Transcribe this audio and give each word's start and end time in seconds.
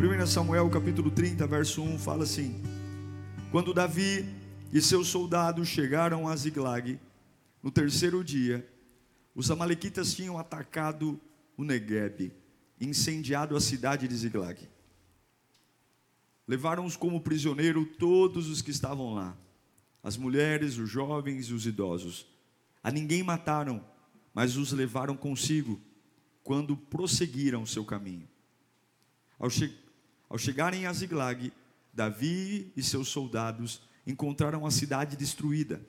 1 0.00 0.26
Samuel 0.28 0.70
capítulo 0.70 1.10
30, 1.10 1.44
verso 1.48 1.82
1 1.82 1.98
fala 1.98 2.22
assim: 2.22 2.62
Quando 3.50 3.74
Davi 3.74 4.24
e 4.72 4.80
seus 4.80 5.08
soldados 5.08 5.66
chegaram 5.66 6.28
a 6.28 6.36
Ziglag, 6.36 7.00
no 7.60 7.68
terceiro 7.68 8.22
dia, 8.22 8.64
os 9.34 9.50
amalequitas 9.50 10.14
tinham 10.14 10.38
atacado 10.38 11.20
o 11.56 11.64
Negueb, 11.64 12.32
incendiado 12.80 13.56
a 13.56 13.60
cidade 13.60 14.06
de 14.06 14.14
Ziglag. 14.14 14.68
Levaram-os 16.46 16.96
como 16.96 17.20
prisioneiro 17.20 17.84
todos 17.84 18.48
os 18.48 18.62
que 18.62 18.70
estavam 18.70 19.14
lá, 19.14 19.36
as 20.00 20.16
mulheres, 20.16 20.78
os 20.78 20.88
jovens 20.88 21.46
e 21.46 21.52
os 21.52 21.66
idosos. 21.66 22.24
A 22.84 22.92
ninguém 22.92 23.24
mataram, 23.24 23.84
mas 24.32 24.56
os 24.56 24.70
levaram 24.70 25.16
consigo 25.16 25.80
quando 26.44 26.76
prosseguiram 26.76 27.66
seu 27.66 27.84
caminho. 27.84 28.28
Ao, 29.40 29.48
che 29.48 29.87
ao 30.28 30.38
chegarem 30.38 30.86
a 30.86 30.92
Ziglag, 30.92 31.52
Davi 31.92 32.72
e 32.76 32.82
seus 32.82 33.08
soldados 33.08 33.80
encontraram 34.06 34.66
a 34.66 34.70
cidade 34.70 35.16
destruída, 35.16 35.80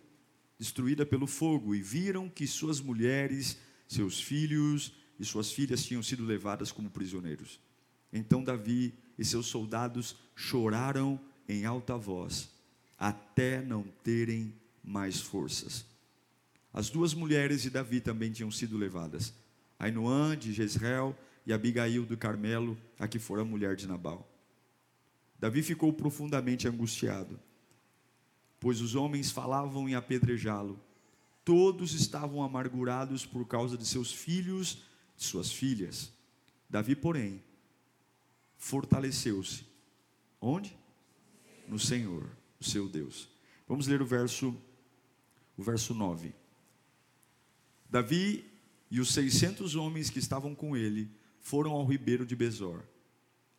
destruída 0.57 1.05
pelo 1.05 1.27
fogo, 1.27 1.75
e 1.75 1.81
viram 1.81 2.29
que 2.29 2.47
suas 2.47 2.79
mulheres, 2.79 3.57
seus 3.87 4.19
filhos 4.19 4.93
e 5.19 5.25
suas 5.25 5.51
filhas 5.51 5.83
tinham 5.83 6.01
sido 6.01 6.25
levadas 6.25 6.71
como 6.71 6.89
prisioneiros. 6.89 7.59
Então 8.11 8.43
Davi 8.43 8.93
e 9.17 9.25
seus 9.25 9.47
soldados 9.47 10.15
choraram 10.35 11.19
em 11.47 11.65
alta 11.65 11.97
voz, 11.97 12.49
até 12.97 13.61
não 13.61 13.83
terem 14.03 14.53
mais 14.83 15.19
forças. 15.19 15.85
As 16.73 16.89
duas 16.89 17.13
mulheres 17.13 17.61
de 17.61 17.69
Davi 17.69 17.99
também 17.99 18.31
tinham 18.31 18.51
sido 18.51 18.77
levadas, 18.77 19.33
Ainoã 19.77 20.37
de 20.37 20.53
Jezreel 20.53 21.15
e 21.45 21.53
Abigail 21.53 22.05
do 22.05 22.17
Carmelo, 22.17 22.77
a 22.97 23.07
que 23.07 23.19
fora 23.19 23.43
mulher 23.43 23.75
de 23.75 23.87
Nabal. 23.87 24.29
Davi 25.39 25.63
ficou 25.63 25.93
profundamente 25.93 26.67
angustiado, 26.67 27.39
pois 28.59 28.81
os 28.81 28.95
homens 28.95 29.31
falavam 29.31 29.87
em 29.87 29.95
apedrejá-lo. 29.95 30.79
Todos 31.45 31.93
estavam 31.93 32.43
amargurados 32.43 33.25
por 33.25 33.47
causa 33.47 33.77
de 33.77 33.85
seus 33.85 34.11
filhos 34.11 34.83
e 35.17 35.23
suas 35.23 35.51
filhas. 35.51 36.11
Davi, 36.69 36.95
porém, 36.95 37.41
fortaleceu-se. 38.57 39.65
Onde? 40.41 40.77
No 41.67 41.79
Senhor, 41.79 42.29
o 42.59 42.63
seu 42.63 42.87
Deus. 42.87 43.29
Vamos 43.67 43.87
ler 43.87 44.01
o 44.01 44.05
verso 44.05 44.55
o 45.59 45.63
verso 45.63 45.93
9. 45.93 46.33
Davi 47.89 48.45
e 48.89 49.01
os 49.01 49.13
600 49.13 49.75
homens 49.75 50.09
que 50.09 50.17
estavam 50.17 50.55
com 50.55 50.75
ele 50.75 51.11
foram 51.39 51.71
ao 51.71 51.85
ribeiro 51.85 52.25
de 52.25 52.35
Bezor, 52.35 52.83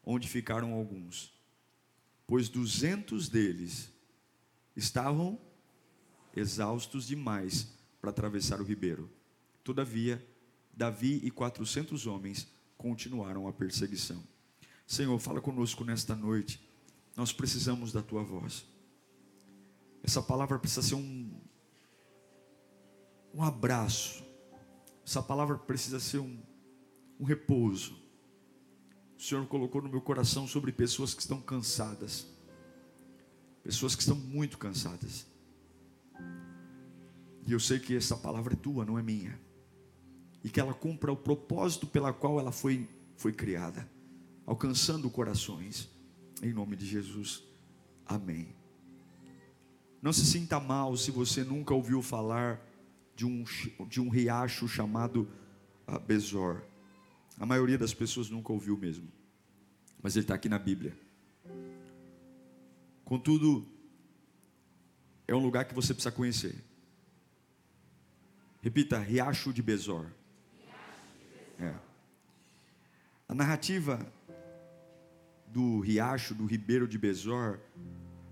onde 0.04 0.28
ficaram 0.28 0.72
alguns 0.72 1.32
pois 2.30 2.48
duzentos 2.48 3.28
deles 3.28 3.92
estavam 4.76 5.36
exaustos 6.32 7.08
demais 7.08 7.76
para 8.00 8.10
atravessar 8.10 8.60
o 8.60 8.64
ribeiro. 8.64 9.10
Todavia, 9.64 10.24
Davi 10.72 11.20
e 11.24 11.30
quatrocentos 11.32 12.06
homens 12.06 12.46
continuaram 12.78 13.48
a 13.48 13.52
perseguição. 13.52 14.22
Senhor, 14.86 15.18
fala 15.18 15.40
conosco 15.40 15.84
nesta 15.84 16.14
noite. 16.14 16.64
Nós 17.16 17.32
precisamos 17.32 17.90
da 17.90 18.00
tua 18.00 18.22
voz. 18.22 18.64
Essa 20.00 20.22
palavra 20.22 20.56
precisa 20.56 20.82
ser 20.82 20.94
um, 20.94 21.32
um 23.34 23.42
abraço. 23.42 24.24
Essa 25.04 25.20
palavra 25.20 25.58
precisa 25.58 25.98
ser 25.98 26.20
um, 26.20 26.40
um 27.20 27.24
repouso 27.24 28.00
o 29.20 29.22
Senhor 29.22 29.46
colocou 29.46 29.82
no 29.82 29.88
meu 29.90 30.00
coração 30.00 30.48
sobre 30.48 30.72
pessoas 30.72 31.12
que 31.12 31.20
estão 31.20 31.42
cansadas, 31.42 32.26
pessoas 33.62 33.94
que 33.94 34.00
estão 34.00 34.16
muito 34.16 34.56
cansadas. 34.56 35.26
E 37.46 37.52
eu 37.52 37.60
sei 37.60 37.78
que 37.78 37.94
essa 37.94 38.16
palavra 38.16 38.54
é 38.54 38.56
tua, 38.56 38.82
não 38.82 38.98
é 38.98 39.02
minha, 39.02 39.38
e 40.42 40.48
que 40.48 40.58
ela 40.58 40.72
cumpra 40.72 41.12
o 41.12 41.16
propósito 41.16 41.86
pela 41.86 42.14
qual 42.14 42.40
ela 42.40 42.50
foi, 42.50 42.88
foi 43.14 43.30
criada, 43.30 43.86
alcançando 44.46 45.10
corações, 45.10 45.90
em 46.42 46.54
nome 46.54 46.74
de 46.74 46.86
Jesus, 46.86 47.44
amém. 48.06 48.56
Não 50.00 50.14
se 50.14 50.24
sinta 50.24 50.58
mal 50.58 50.96
se 50.96 51.10
você 51.10 51.44
nunca 51.44 51.74
ouviu 51.74 52.00
falar 52.00 52.58
de 53.14 53.26
um, 53.26 53.44
de 53.86 54.00
um 54.00 54.08
riacho 54.08 54.66
chamado 54.66 55.28
uh, 55.86 56.00
Bezor. 56.00 56.69
A 57.40 57.46
maioria 57.46 57.78
das 57.78 57.94
pessoas 57.94 58.28
nunca 58.28 58.52
ouviu 58.52 58.76
mesmo, 58.76 59.08
mas 60.02 60.14
ele 60.14 60.24
está 60.24 60.34
aqui 60.34 60.46
na 60.46 60.58
Bíblia. 60.58 60.94
Contudo, 63.02 63.66
é 65.26 65.34
um 65.34 65.42
lugar 65.42 65.64
que 65.64 65.74
você 65.74 65.94
precisa 65.94 66.12
conhecer. 66.12 66.62
Repita, 68.60 68.98
Riacho 68.98 69.54
de 69.54 69.62
Bezor. 69.62 70.06
É. 71.58 71.74
A 73.26 73.34
narrativa 73.34 74.06
do 75.46 75.80
riacho, 75.80 76.34
do 76.34 76.44
ribeiro 76.44 76.86
de 76.86 76.98
Bezor, 76.98 77.58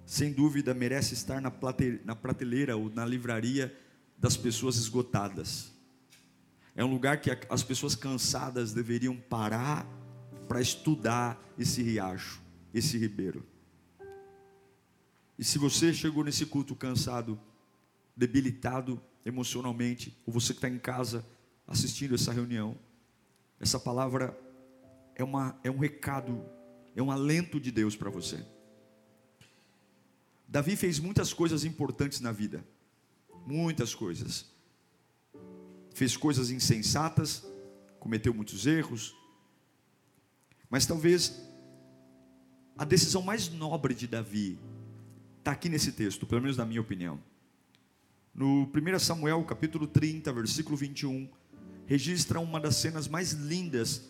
sem 0.05 0.33
dúvida 0.33 0.75
merece 0.75 1.15
estar 1.15 1.41
na 1.41 2.15
prateleira 2.15 2.77
ou 2.77 2.91
na 2.91 3.07
livraria 3.07 3.75
das 4.19 4.37
pessoas 4.37 4.77
esgotadas. 4.77 5.73
É 6.78 6.84
um 6.84 6.93
lugar 6.93 7.21
que 7.21 7.28
as 7.50 7.65
pessoas 7.65 7.97
cansadas 7.97 8.72
deveriam 8.72 9.16
parar 9.16 9.84
para 10.47 10.61
estudar 10.61 11.37
esse 11.59 11.83
riacho, 11.83 12.41
esse 12.72 12.97
ribeiro. 12.97 13.44
E 15.37 15.43
se 15.43 15.59
você 15.59 15.93
chegou 15.93 16.22
nesse 16.22 16.47
culto 16.47 16.77
cansado, 16.77 17.37
debilitado 18.17 19.03
emocionalmente, 19.27 20.17
ou 20.25 20.33
você 20.33 20.53
que 20.53 20.59
está 20.59 20.69
em 20.69 20.78
casa 20.78 21.27
assistindo 21.67 22.15
essa 22.15 22.31
reunião, 22.31 22.78
essa 23.59 23.81
palavra 23.81 24.38
é, 25.17 25.25
uma, 25.25 25.59
é 25.65 25.71
um 25.72 25.78
recado, 25.78 26.41
é 26.94 27.03
um 27.03 27.11
alento 27.11 27.59
de 27.59 27.72
Deus 27.72 27.97
para 27.97 28.09
você. 28.09 28.47
Davi 30.47 30.77
fez 30.77 31.00
muitas 31.00 31.33
coisas 31.33 31.65
importantes 31.65 32.21
na 32.21 32.31
vida, 32.31 32.65
muitas 33.44 33.97
coisas 33.97 34.56
fez 35.99 36.17
coisas 36.17 36.51
insensatas, 36.53 37.45
cometeu 37.99 38.33
muitos 38.33 38.67
erros, 38.67 39.17
mas 40.71 40.87
talvez 40.87 41.43
a 42.77 42.85
decisão 42.85 43.21
mais 43.21 43.49
nobre 43.49 43.97
de 43.97 44.07
Davi 44.07 44.61
está 45.41 45.51
aqui 45.51 45.69
nesse 45.69 45.91
texto, 45.91 46.25
pelo 46.25 46.41
menos 46.41 46.57
na 46.57 46.65
minha 46.65 46.81
opinião. 46.81 47.21
No 48.33 48.71
1 48.73 48.99
Samuel, 49.01 49.43
capítulo 49.43 49.89
30, 49.89 50.33
versículo 50.33 50.77
21, 50.77 51.29
registra 51.85 52.39
uma 52.39 52.61
das 52.61 52.77
cenas 52.77 53.09
mais 53.09 53.33
lindas 53.33 54.05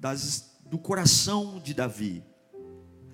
das, 0.00 0.58
do 0.64 0.78
coração 0.78 1.60
de 1.60 1.74
Davi. 1.74 2.24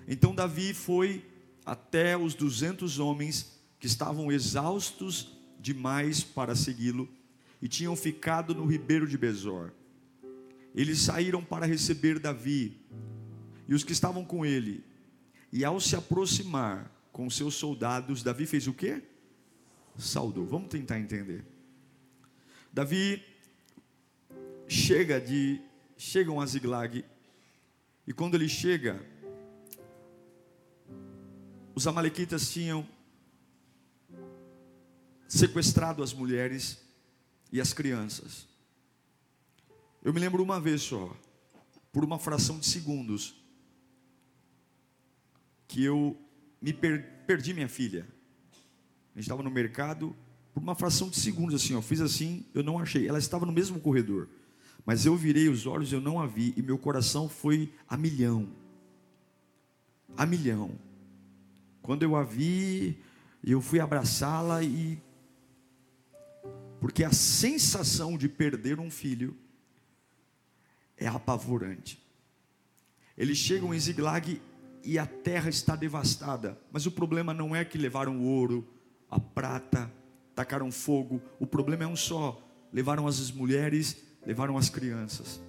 Então 0.07 0.33
Davi 0.33 0.73
foi 0.73 1.25
até 1.65 2.15
os 2.15 2.35
200 2.35 2.99
homens 2.99 3.59
que 3.77 3.87
estavam 3.87 4.31
exaustos 4.31 5.37
demais 5.59 6.23
para 6.23 6.55
segui-lo 6.55 7.09
e 7.61 7.67
tinham 7.67 7.95
ficado 7.95 8.55
no 8.55 8.65
ribeiro 8.65 9.07
de 9.07 9.17
Bezor. 9.17 9.71
Eles 10.73 10.99
saíram 10.99 11.43
para 11.43 11.65
receber 11.65 12.19
Davi 12.19 12.77
e 13.67 13.73
os 13.73 13.83
que 13.83 13.91
estavam 13.91 14.25
com 14.25 14.45
ele. 14.45 14.83
E 15.51 15.63
ao 15.63 15.79
se 15.79 15.95
aproximar 15.95 16.89
com 17.11 17.29
seus 17.29 17.55
soldados, 17.55 18.23
Davi 18.23 18.45
fez 18.45 18.67
o 18.67 18.73
quê? 18.73 19.03
Saudou. 19.97 20.45
Vamos 20.45 20.69
tentar 20.69 20.99
entender. 20.99 21.45
Davi 22.71 23.21
chega 24.67 25.19
de 25.19 25.61
chegam 25.97 26.41
a 26.41 26.45
Ziglag 26.45 27.05
e 28.07 28.13
quando 28.13 28.35
ele 28.35 28.49
chega, 28.49 29.05
os 31.75 31.85
amalequitas 31.85 32.51
tinham 32.51 32.87
sequestrado 35.27 36.01
as 36.01 36.13
mulheres 36.13 36.81
e 37.51 37.59
as 37.59 37.73
crianças. 37.73 38.47
Eu 40.03 40.13
me 40.13 40.19
lembro 40.19 40.41
uma 40.41 40.59
vez 40.59 40.81
só, 40.81 41.15
por 41.91 42.03
uma 42.03 42.17
fração 42.17 42.57
de 42.59 42.65
segundos, 42.65 43.35
que 45.67 45.83
eu 45.83 46.17
me 46.61 46.73
per 46.73 47.23
perdi 47.25 47.53
minha 47.53 47.69
filha. 47.69 48.05
A 49.13 49.19
gente 49.19 49.23
estava 49.23 49.43
no 49.43 49.49
mercado, 49.49 50.15
por 50.53 50.61
uma 50.61 50.75
fração 50.75 51.09
de 51.09 51.17
segundos, 51.17 51.55
assim, 51.55 51.73
eu 51.73 51.81
fiz 51.81 52.01
assim, 52.01 52.45
eu 52.53 52.63
não 52.63 52.77
achei. 52.77 53.07
Ela 53.07 53.19
estava 53.19 53.45
no 53.45 53.51
mesmo 53.51 53.79
corredor. 53.79 54.27
Mas 54.85 55.05
eu 55.05 55.15
virei 55.15 55.47
os 55.47 55.65
olhos, 55.65 55.93
eu 55.93 56.01
não 56.01 56.19
a 56.19 56.25
vi, 56.25 56.53
e 56.57 56.61
meu 56.61 56.77
coração 56.77 57.29
foi 57.29 57.71
a 57.87 57.95
milhão. 57.95 58.49
A 60.17 60.25
milhão. 60.25 60.71
Quando 61.81 62.03
eu 62.03 62.15
a 62.15 62.23
vi, 62.23 62.97
eu 63.43 63.61
fui 63.61 63.79
abraçá-la 63.79 64.63
e. 64.63 64.99
Porque 66.81 67.03
a 67.03 67.13
sensação 67.13 68.17
de 68.17 68.27
perder 68.27 68.79
um 68.79 68.89
filho 68.89 69.37
é 70.97 71.05
apavorante. 71.05 72.01
Eles 73.15 73.37
chegam 73.37 73.71
em 73.71 73.79
Ziglag 73.79 74.41
e 74.83 74.97
a 74.97 75.05
terra 75.05 75.47
está 75.47 75.75
devastada. 75.75 76.59
Mas 76.71 76.87
o 76.87 76.91
problema 76.91 77.35
não 77.35 77.55
é 77.55 77.63
que 77.63 77.77
levaram 77.77 78.17
o 78.17 78.23
ouro, 78.23 78.67
a 79.11 79.19
prata, 79.19 79.91
tacaram 80.33 80.71
fogo. 80.71 81.21
O 81.39 81.45
problema 81.45 81.83
é 81.83 81.87
um 81.87 81.95
só: 81.95 82.41
levaram 82.73 83.05
as 83.05 83.29
mulheres, 83.29 84.03
levaram 84.25 84.57
as 84.57 84.67
crianças. 84.67 85.39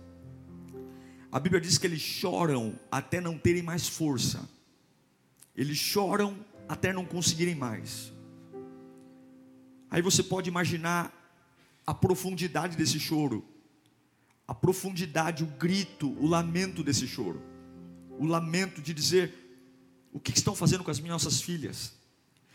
A 1.33 1.41
Bíblia 1.41 1.63
diz 1.63 1.79
que 1.79 1.87
eles 1.87 2.03
choram 2.03 2.79
até 2.91 3.23
não 3.23 3.39
terem 3.39 3.63
mais 3.63 3.89
força. 3.89 4.47
Eles 5.57 5.79
choram 5.79 6.37
até 6.69 6.93
não 6.93 7.07
conseguirem 7.07 7.55
mais. 7.55 8.13
Aí 9.91 10.03
você 10.03 10.23
pode 10.23 10.51
imaginar 10.51 11.22
a 11.87 11.95
profundidade 11.95 12.77
desse 12.77 12.99
choro, 12.99 13.45
a 14.47 14.55
profundidade, 14.55 15.43
o 15.43 15.47
grito, 15.47 16.11
o 16.19 16.27
lamento 16.27 16.83
desse 16.83 17.07
choro, 17.07 17.43
o 18.19 18.27
lamento 18.27 18.81
de 18.81 18.93
dizer: 18.93 19.35
o 20.13 20.21
que 20.21 20.33
estão 20.37 20.55
fazendo 20.55 20.85
com 20.85 20.91
as 20.91 21.01
minhas 21.01 21.25
nossas 21.25 21.41
filhas? 21.41 21.95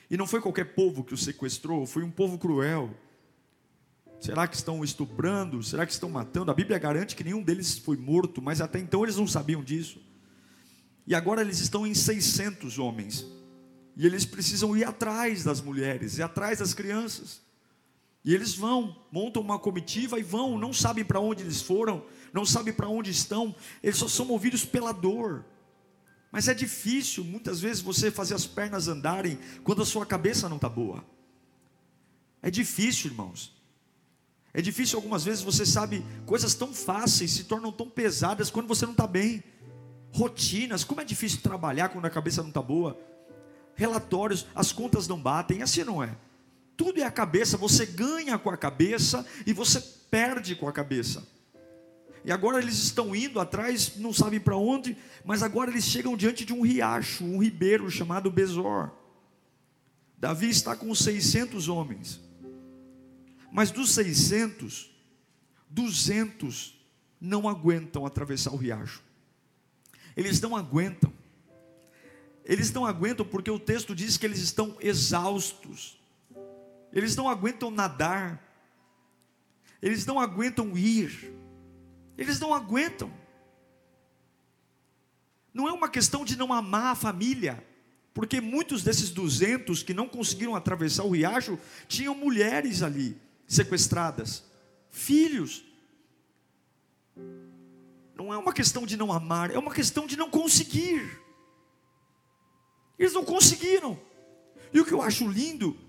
E 0.09 0.15
não 0.15 0.27
foi 0.27 0.39
qualquer 0.39 0.73
povo 0.73 1.03
que 1.03 1.13
o 1.13 1.17
sequestrou, 1.17 1.85
foi 1.85 2.03
um 2.03 2.11
povo 2.11 2.37
cruel. 2.37 2.95
Será 4.19 4.47
que 4.47 4.55
estão 4.55 4.83
estuprando? 4.83 5.61
Será 5.61 5.85
que 5.85 5.91
estão 5.91 6.09
matando? 6.09 6.49
A 6.49 6.53
Bíblia 6.53 6.79
garante 6.79 7.15
que 7.15 7.23
nenhum 7.23 7.43
deles 7.43 7.77
foi 7.77 7.97
morto, 7.97 8.41
mas 8.41 8.61
até 8.61 8.79
então 8.79 9.03
eles 9.03 9.17
não 9.17 9.27
sabiam 9.27 9.63
disso. 9.63 10.01
E 11.05 11.13
agora 11.13 11.41
eles 11.41 11.59
estão 11.59 11.85
em 11.85 11.93
600 11.93 12.79
homens. 12.79 13.25
E 13.95 14.05
eles 14.05 14.25
precisam 14.25 14.75
ir 14.75 14.83
atrás 14.83 15.43
das 15.43 15.61
mulheres, 15.61 16.17
ir 16.17 16.23
atrás 16.23 16.59
das 16.59 16.73
crianças. 16.73 17.41
E 18.27 18.35
eles 18.35 18.53
vão, 18.53 18.93
montam 19.09 19.41
uma 19.41 19.57
comitiva 19.57 20.19
e 20.19 20.21
vão, 20.21 20.59
não 20.59 20.73
sabem 20.73 21.05
para 21.05 21.17
onde 21.17 21.43
eles 21.43 21.61
foram, 21.61 22.03
não 22.33 22.45
sabem 22.45 22.73
para 22.73 22.89
onde 22.89 23.09
estão, 23.09 23.55
eles 23.81 23.97
só 23.97 24.05
são 24.09 24.25
movidos 24.25 24.65
pela 24.65 24.91
dor. 24.91 25.45
Mas 26.29 26.49
é 26.49 26.53
difícil 26.53 27.23
muitas 27.23 27.61
vezes 27.61 27.81
você 27.81 28.11
fazer 28.11 28.33
as 28.33 28.45
pernas 28.45 28.89
andarem 28.89 29.39
quando 29.63 29.81
a 29.81 29.85
sua 29.85 30.05
cabeça 30.05 30.49
não 30.49 30.57
está 30.57 30.67
boa. 30.67 31.05
É 32.41 32.51
difícil, 32.51 33.11
irmãos. 33.11 33.55
É 34.53 34.61
difícil 34.61 34.97
algumas 34.97 35.23
vezes 35.23 35.41
você 35.41 35.65
sabe 35.65 36.05
coisas 36.25 36.53
tão 36.53 36.73
fáceis 36.73 37.31
se 37.31 37.45
tornam 37.45 37.71
tão 37.71 37.89
pesadas 37.89 38.49
quando 38.49 38.67
você 38.67 38.85
não 38.85 38.91
está 38.91 39.07
bem. 39.07 39.41
Rotinas, 40.11 40.83
como 40.83 40.99
é 40.99 41.05
difícil 41.05 41.39
trabalhar 41.39 41.87
quando 41.87 42.03
a 42.03 42.09
cabeça 42.09 42.41
não 42.41 42.49
está 42.49 42.61
boa. 42.61 42.99
Relatórios, 43.73 44.45
as 44.53 44.73
contas 44.73 45.07
não 45.07 45.17
batem, 45.17 45.61
assim 45.61 45.85
não 45.85 46.03
é. 46.03 46.26
Tudo 46.77 46.99
é 46.99 47.03
a 47.03 47.11
cabeça, 47.11 47.57
você 47.57 47.85
ganha 47.85 48.37
com 48.37 48.51
a 48.51 48.55
cabeça 48.55 49.25
e 49.47 49.51
você 49.51 49.81
perde 50.11 50.55
com 50.55 50.69
a 50.69 50.71
cabeça. 50.71 51.27
E 52.23 52.31
agora 52.31 52.61
eles 52.61 52.75
estão 52.75 53.15
indo 53.15 53.39
atrás, 53.39 53.97
não 53.97 54.13
sabem 54.13 54.39
para 54.39 54.55
onde, 54.55 54.95
mas 55.25 55.41
agora 55.41 55.71
eles 55.71 55.85
chegam 55.85 56.15
diante 56.15 56.45
de 56.45 56.53
um 56.53 56.61
riacho, 56.61 57.23
um 57.23 57.41
ribeiro 57.41 57.89
chamado 57.89 58.29
Besor. 58.29 58.91
Davi 60.17 60.49
está 60.49 60.75
com 60.75 60.93
600 60.93 61.67
homens. 61.67 62.19
Mas 63.51 63.71
dos 63.71 63.91
600, 63.91 64.91
200 65.69 66.77
não 67.19 67.47
aguentam 67.47 68.05
atravessar 68.05 68.51
o 68.51 68.57
riacho. 68.57 69.01
Eles 70.15 70.41
não 70.41 70.55
aguentam. 70.55 71.13
Eles 72.43 72.71
não 72.71 72.85
aguentam 72.85 73.25
porque 73.25 73.49
o 73.49 73.59
texto 73.59 73.95
diz 73.95 74.17
que 74.17 74.25
eles 74.25 74.39
estão 74.39 74.75
exaustos. 74.79 75.97
Eles 76.97 77.15
não 77.15 77.29
aguentam 77.29 77.69
nadar. 77.69 78.43
Eles 79.79 80.03
não 80.03 80.19
aguentam 80.19 80.75
ir. 80.75 81.31
Eles 82.17 82.39
não 82.39 82.55
aguentam. 82.55 83.13
Não 85.53 85.67
é 85.67 85.71
uma 85.71 85.89
questão 85.89 86.25
de 86.25 86.35
não 86.35 86.51
amar 86.51 86.93
a 86.93 86.95
família, 86.95 87.63
porque 88.15 88.41
muitos 88.41 88.83
desses 88.83 89.11
200 89.11 89.83
que 89.83 89.93
não 89.93 90.09
conseguiram 90.09 90.55
atravessar 90.55 91.03
o 91.03 91.11
riacho 91.11 91.59
tinham 91.87 92.15
mulheres 92.15 92.81
ali 92.81 93.15
sequestradas, 93.45 94.43
filhos. 94.89 95.63
Não 98.15 98.33
é 98.33 98.37
uma 98.39 98.51
questão 98.51 98.87
de 98.87 98.97
não 98.97 99.13
amar, 99.13 99.51
é 99.51 99.59
uma 99.59 99.71
questão 99.71 100.07
de 100.07 100.17
não 100.17 100.31
conseguir. 100.31 101.21
Eles 102.97 103.13
não 103.13 103.23
conseguiram. 103.23 103.99
E 104.73 104.79
o 104.79 104.85
que 104.85 104.93
eu 104.93 105.01
acho 105.03 105.29
lindo 105.29 105.85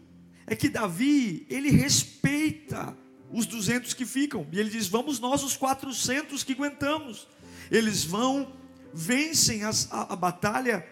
é 0.48 0.56
que 0.56 0.68
Davi, 0.68 1.46
ele 1.48 1.70
respeita 1.70 2.96
os 3.30 3.46
200 3.46 3.92
que 3.92 4.06
ficam, 4.06 4.46
e 4.50 4.58
ele 4.58 4.70
diz: 4.70 4.88
Vamos 4.88 5.20
nós, 5.20 5.42
os 5.42 5.56
400 5.56 6.42
que 6.42 6.52
aguentamos. 6.52 7.28
Eles 7.70 8.02
vão, 8.02 8.52
vencem 8.92 9.64
as, 9.64 9.92
a, 9.92 10.14
a 10.14 10.16
batalha, 10.16 10.86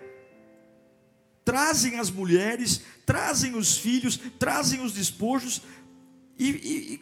trazem 1.44 1.98
as 1.98 2.10
mulheres, 2.10 2.82
trazem 3.06 3.56
os 3.56 3.78
filhos, 3.78 4.20
trazem 4.38 4.84
os 4.84 4.92
despojos, 4.92 5.62
e, 6.38 6.50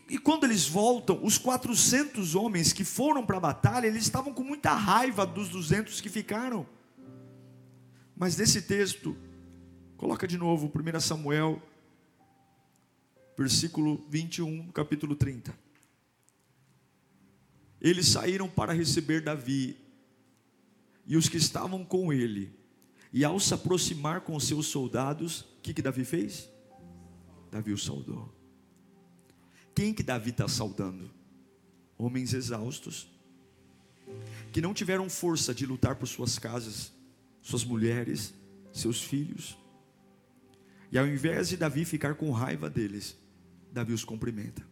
e, 0.09 0.15
e, 0.15 0.19
quando 0.19 0.45
eles 0.45 0.69
voltam, 0.69 1.19
os 1.21 1.37
400 1.39 2.37
homens 2.37 2.73
que 2.73 2.85
foram 2.85 3.27
para 3.27 3.37
a 3.37 3.41
batalha, 3.41 3.89
eles 3.89 4.05
estavam 4.05 4.33
com 4.33 4.45
muita 4.45 4.73
raiva 4.73 5.27
dos 5.27 5.49
200 5.49 6.00
que 6.00 6.09
ficaram. 6.09 6.65
Mas 8.17 8.37
nesse 8.37 8.62
texto, 8.62 9.17
coloca 9.97 10.29
de 10.29 10.39
novo 10.39 10.71
1 10.73 11.00
Samuel, 11.00 11.61
versículo 13.37 14.05
21, 14.09 14.71
capítulo 14.71 15.17
30. 15.17 15.57
Eles 17.81 18.09
saíram 18.09 18.49
para 18.49 18.73
receber 18.73 19.21
Davi, 19.21 19.77
e 21.07 21.17
os 21.17 21.29
que 21.29 21.37
estavam 21.37 21.85
com 21.85 22.13
ele, 22.13 22.51
e 23.13 23.25
ao 23.25 23.39
se 23.39 23.53
aproximar 23.53 24.23
com 24.23 24.39
seus 24.41 24.67
soldados, 24.67 25.41
o 25.41 25.61
que, 25.62 25.75
que 25.75 25.83
Davi 25.83 26.05
fez? 26.05 26.49
Davi 27.50 27.73
o 27.73 27.79
saudou. 27.79 28.35
Quem 29.75 29.93
que 29.93 30.03
Davi 30.03 30.31
está 30.31 30.49
saudando? 30.49 31.11
Homens 31.99 32.33
exaustos, 32.33 33.09
que 34.53 34.61
não 34.61 34.73
tiveram 34.73 35.11
força 35.11 35.55
de 35.55 35.67
lutar 35.67 35.97
por 35.97 36.07
suas 36.07 36.38
casas, 36.38 36.93
suas 37.43 37.64
mulheres, 37.64 38.33
seus 38.73 39.03
filhos. 39.03 39.57
E 40.91 40.99
ao 40.99 41.07
invés 41.07 41.49
de 41.49 41.57
Davi 41.57 41.85
ficar 41.85 42.14
com 42.14 42.31
raiva 42.31 42.71
deles, 42.71 43.17
Davi 43.75 43.93
os 43.93 44.04
cumprimenta. 44.04 44.64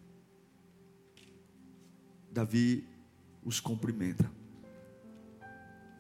Davi 2.31 2.87
os 3.43 3.59
cumprimenta. 3.59 4.31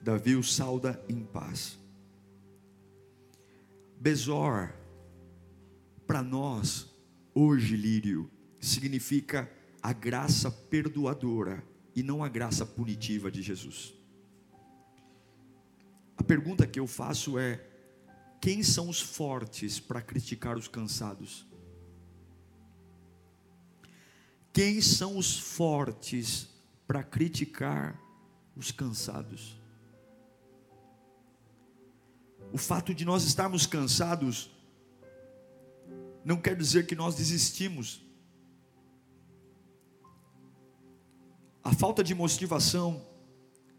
Davi 0.00 0.36
os 0.36 0.54
sauda 0.54 1.04
em 1.08 1.24
paz. 1.24 1.76
Bezor, 3.98 4.72
para 6.06 6.22
nós, 6.22 6.88
hoje, 7.34 7.74
Lírio, 7.74 8.30
significa 8.60 9.50
a 9.82 9.92
graça 9.92 10.48
perdoadora 10.48 11.66
e 11.96 12.04
não 12.04 12.22
a 12.22 12.28
graça 12.28 12.64
punitiva 12.64 13.32
de 13.32 13.42
Jesus. 13.42 13.92
A 16.16 16.22
pergunta 16.22 16.68
que 16.68 16.78
eu 16.78 16.86
faço 16.86 17.36
é: 17.36 17.66
quem 18.40 18.62
são 18.62 18.88
os 18.88 19.00
fortes 19.00 19.80
para 19.80 20.00
criticar 20.00 20.56
os 20.56 20.68
cansados? 20.68 21.50
Quem 24.52 24.80
são 24.80 25.16
os 25.16 25.38
fortes 25.38 26.48
para 26.86 27.02
criticar 27.02 27.98
os 28.56 28.70
cansados? 28.70 29.58
O 32.52 32.58
fato 32.58 32.94
de 32.94 33.04
nós 33.04 33.24
estarmos 33.24 33.66
cansados 33.66 34.50
não 36.24 36.36
quer 36.36 36.54
dizer 36.54 36.86
que 36.86 36.94
nós 36.94 37.14
desistimos 37.14 38.02
A 41.64 41.72
falta 41.72 42.02
de 42.02 42.14
motivação 42.14 43.06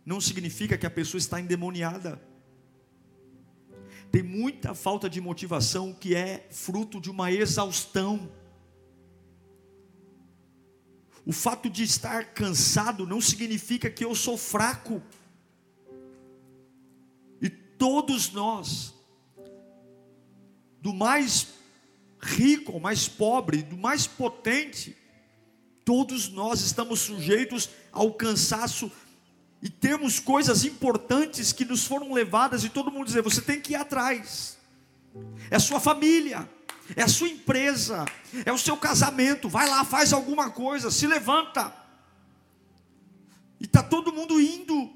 não 0.05 0.21
significa 0.21 0.77
que 0.77 0.85
a 0.85 0.91
pessoa 0.91 1.19
está 1.19 1.39
endemoniada. 1.39 2.21
Tem 4.09 4.23
muita 4.23 4.73
falta 4.73 5.09
de 5.09 5.19
motivação 5.19 5.93
que 5.93 6.15
é 6.15 6.47
fruto 6.49 7.01
de 7.01 7.09
uma 7.09 7.31
exaustão. 7.31 8.31
O 11.25 11.31
fato 11.31 11.69
de 11.69 11.83
estar 11.83 12.33
cansado 12.33 13.07
não 13.07 13.21
significa 13.21 13.89
que 13.89 14.03
eu 14.03 14.13
sou 14.13 14.37
fraco. 14.37 15.01
E 17.41 17.49
todos 17.49 18.31
nós 18.31 18.93
do 20.81 20.93
mais 20.93 21.47
rico 22.19 22.73
ao 22.73 22.79
mais 22.79 23.07
pobre, 23.07 23.63
do 23.63 23.77
mais 23.77 24.05
potente, 24.05 24.95
todos 25.85 26.27
nós 26.27 26.59
estamos 26.59 26.99
sujeitos 26.99 27.69
ao 27.89 28.13
cansaço 28.13 28.91
e 29.61 29.69
temos 29.69 30.19
coisas 30.19 30.65
importantes 30.65 31.53
que 31.53 31.63
nos 31.63 31.85
foram 31.85 32.11
levadas 32.11 32.65
e 32.65 32.69
todo 32.69 32.91
mundo 32.91 33.05
dizer, 33.05 33.21
você 33.21 33.41
tem 33.41 33.61
que 33.61 33.71
ir 33.71 33.75
atrás. 33.77 34.57
É 35.49 35.57
sua 35.57 35.79
família, 35.79 36.49
é 36.95 37.03
a 37.03 37.07
sua 37.07 37.29
empresa, 37.29 38.05
é 38.45 38.51
o 38.51 38.57
seu 38.57 38.75
casamento. 38.75 39.47
Vai 39.47 39.69
lá, 39.69 39.83
faz 39.83 40.11
alguma 40.11 40.49
coisa, 40.49 40.91
se 40.91 41.07
levanta. 41.07 41.73
E 43.59 43.65
está 43.65 43.81
todo 43.81 44.13
mundo 44.13 44.39
indo. 44.39 44.91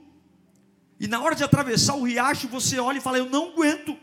E 0.99 1.07
na 1.07 1.21
hora 1.21 1.35
de 1.35 1.43
atravessar 1.43 1.95
o 1.95 2.03
riacho, 2.03 2.47
você 2.47 2.79
olha 2.79 2.97
e 2.97 3.01
fala: 3.01 3.17
Eu 3.17 3.29
não 3.29 3.49
aguento. 3.51 3.97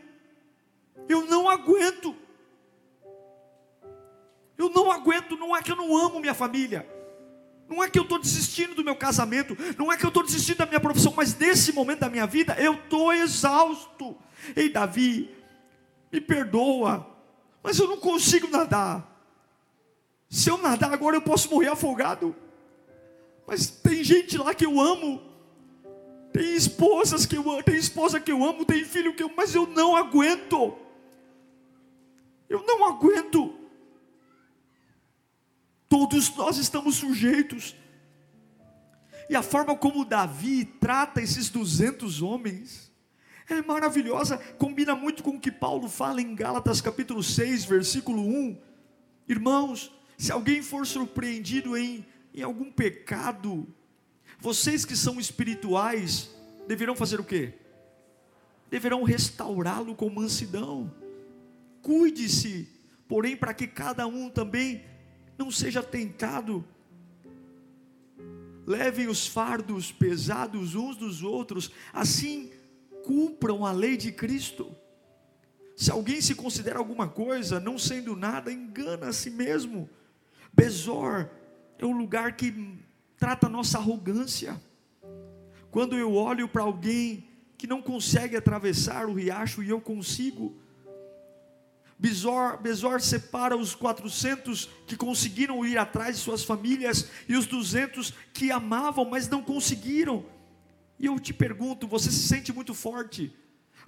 Eu 1.09 1.27
não 1.27 1.49
aguento. 1.49 2.17
Eu 4.57 4.71
não 4.71 4.91
aguento. 4.91 5.37
Não 5.37 5.55
é 5.55 5.63
que 5.63 5.71
eu 5.71 5.77
não 5.77 5.97
amo 5.97 6.21
minha 6.21 6.35
família. 6.35 6.89
Não 7.69 7.83
é 7.83 7.91
que 7.91 7.99
eu 7.99 8.03
estou 8.03 8.19
desistindo 8.19 8.75
do 8.75 8.85
meu 8.85 8.97
casamento. 8.97 9.57
Não 9.77 9.93
é 9.93 9.97
que 9.97 10.05
eu 10.05 10.09
estou 10.09 10.23
desistindo 10.23 10.59
da 10.59 10.67
minha 10.67 10.81
profissão. 10.81 11.13
Mas 11.15 11.37
nesse 11.37 11.73
momento 11.73 12.01
da 12.01 12.09
minha 12.09 12.27
vida, 12.27 12.55
eu 12.59 12.75
estou 12.75 13.13
exausto. 13.13 14.17
Ei, 14.57 14.71
Davi, 14.71 15.35
me 16.11 16.21
perdoa. 16.21 17.14
Mas 17.65 17.79
eu 17.79 17.89
não 17.89 17.97
consigo 17.97 18.47
nadar. 18.47 19.11
Se 20.29 20.51
eu 20.51 20.59
nadar 20.59 20.93
agora, 20.93 21.17
eu 21.17 21.23
posso 21.23 21.51
morrer 21.51 21.69
afogado. 21.69 22.37
Mas 23.47 23.67
tem 23.69 24.05
gente 24.05 24.37
lá 24.37 24.55
que 24.55 24.67
eu 24.67 24.79
amo. 24.79 25.23
Tem 26.31 26.55
esposas 26.55 27.25
que 27.25 27.37
eu 27.37 27.51
amo, 27.51 27.63
tem 27.63 27.77
esposa 27.77 28.21
que 28.21 28.31
eu 28.31 28.45
amo, 28.45 28.65
tem 28.67 28.85
filho 28.85 29.15
que 29.15 29.23
eu 29.23 29.33
mas 29.35 29.55
eu 29.55 29.67
não 29.67 29.97
aguento. 29.97 30.77
Eu 32.51 32.63
não 32.67 32.85
aguento. 32.85 33.55
Todos 35.89 36.35
nós 36.37 36.59
estamos 36.59 36.97
sujeitos. 36.97 37.75
E 39.31 39.35
a 39.35 39.43
forma 39.43 39.75
como 39.75 40.05
Davi 40.05 40.67
trata 40.67 41.23
esses 41.23 41.49
200 41.49 42.21
homens 42.21 42.93
é 43.49 43.63
maravilhosa, 43.63 44.39
combina 44.59 44.95
muito 44.95 45.23
com 45.23 45.31
o 45.31 45.41
que 45.41 45.51
Paulo 45.51 45.89
fala 45.89 46.21
em 46.21 46.35
Gálatas 46.35 46.81
capítulo 46.81 47.23
6, 47.23 47.65
versículo 47.65 48.23
1. 48.23 48.59
Irmãos, 49.29 49.93
se 50.17 50.33
alguém 50.33 50.63
for 50.63 50.87
surpreendido 50.87 51.77
em 51.77 52.05
em 52.35 52.43
algum 52.43 52.71
pecado, 52.71 53.65
vocês 54.41 54.85
que 54.85 54.97
são 54.97 55.21
espirituais, 55.21 56.35
deverão 56.67 56.97
fazer 56.97 57.21
o 57.21 57.25
quê? 57.25 57.55
Deverão 58.69 59.05
restaurá-lo 59.05 59.95
com 59.95 60.11
mansidão. 60.11 60.93
Cuide-se, 61.81 62.69
porém, 63.07 63.37
para 63.37 63.55
que 63.55 63.69
cada 63.69 64.05
um 64.09 64.29
também 64.29 64.85
não 65.39 65.49
seja 65.49 65.81
tentado. 65.81 66.65
Levem 68.67 69.07
os 69.07 69.29
fardos 69.29 69.93
pesados 69.93 70.75
uns 70.75 70.97
dos 70.97 71.23
outros, 71.23 71.71
assim 71.93 72.51
cumpram 73.05 73.65
a 73.65 73.73
lei 73.73 73.97
de 73.97 74.11
Cristo. 74.11 74.75
Se 75.77 75.91
alguém 75.91 76.21
se 76.21 76.35
considera 76.35 76.79
alguma 76.79 77.09
coisa, 77.09 77.61
não 77.61 77.79
sendo 77.79 78.17
nada, 78.17 78.53
engana 78.53 79.09
a 79.09 79.13
si 79.13 79.31
mesmo. 79.31 79.89
Besor 80.53 81.29
é 81.79 81.85
um 81.85 81.97
lugar 81.97 82.37
que 82.37 82.79
trata 83.19 83.47
a 83.47 83.51
nossa 83.51 83.79
arrogância. 83.79 84.61
Quando 85.71 85.97
eu 85.97 86.15
olho 86.15 86.49
para 86.49 86.63
alguém 86.63 87.29
que 87.59 87.67
não 87.67 87.83
consegue 87.83 88.37
atravessar 88.37 89.07
o 89.07 89.15
riacho 89.15 89.63
e 89.63 89.71
eu 89.71 89.81
consigo, 89.81 90.57
Bezor, 91.99 92.61
Bezor 92.61 93.01
separa 93.01 93.57
os 93.57 93.75
400 93.75 94.69
que 94.87 94.97
conseguiram 94.97 95.65
ir 95.65 95.79
atrás 95.79 96.17
de 96.17 96.23
suas 96.23 96.45
famílias 96.45 97.09
e 97.29 97.37
os 97.37 97.47
200 97.47 98.13
que 98.33 98.51
amavam, 98.51 99.05
mas 99.05 99.29
não 99.29 99.43
conseguiram. 99.43 100.25
E 100.99 101.07
eu 101.07 101.19
te 101.19 101.33
pergunto: 101.33 101.87
você 101.87 102.11
se 102.11 102.27
sente 102.29 102.53
muito 102.53 102.75
forte? 102.75 103.35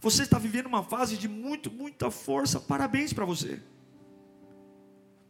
Você 0.01 0.23
está 0.23 0.39
vivendo 0.39 0.67
uma 0.67 0.83
fase 0.83 1.17
de 1.17 1.29
muito, 1.29 1.71
muita 1.71 2.11
força. 2.11 2.61
Parabéns 2.61 3.13
para 3.13 3.25
você. 3.25 3.61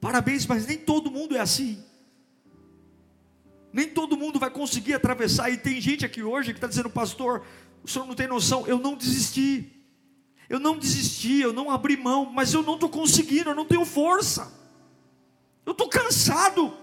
Parabéns, 0.01 0.47
mas 0.47 0.67
nem 0.67 0.77
todo 0.77 1.11
mundo 1.11 1.37
é 1.37 1.41
assim. 1.41 1.83
Nem 3.73 3.89
todo 3.89 4.17
mundo 4.17 4.39
vai 4.39 4.51
conseguir 4.51 4.95
atravessar. 4.95 5.51
E 5.51 5.57
tem 5.57 5.81
gente 5.81 6.05
aqui 6.05 6.23
hoje 6.23 6.53
que 6.53 6.59
está 6.59 6.67
dizendo, 6.67 6.91
pastor, 6.91 7.45
o 7.83 7.89
senhor 7.89 8.07
não 8.07 8.15
tem 8.15 8.27
noção, 8.27 8.67
eu 8.67 8.79
não 8.79 8.97
desisti. 8.97 9.73
Eu 10.49 10.61
não 10.61 10.79
desisti, 10.79 11.41
eu 11.41 11.53
não 11.53 11.71
abri 11.71 11.97
mão, 11.97 12.25
mas 12.27 12.55
eu 12.55 12.63
não 12.63 12.75
estou 12.75 12.89
conseguindo, 12.89 13.51
eu 13.51 13.55
não 13.55 13.65
tenho 13.65 13.85
força. 13.85 14.53
Eu 15.65 15.73
estou 15.73 15.89
cansado. 15.89 16.77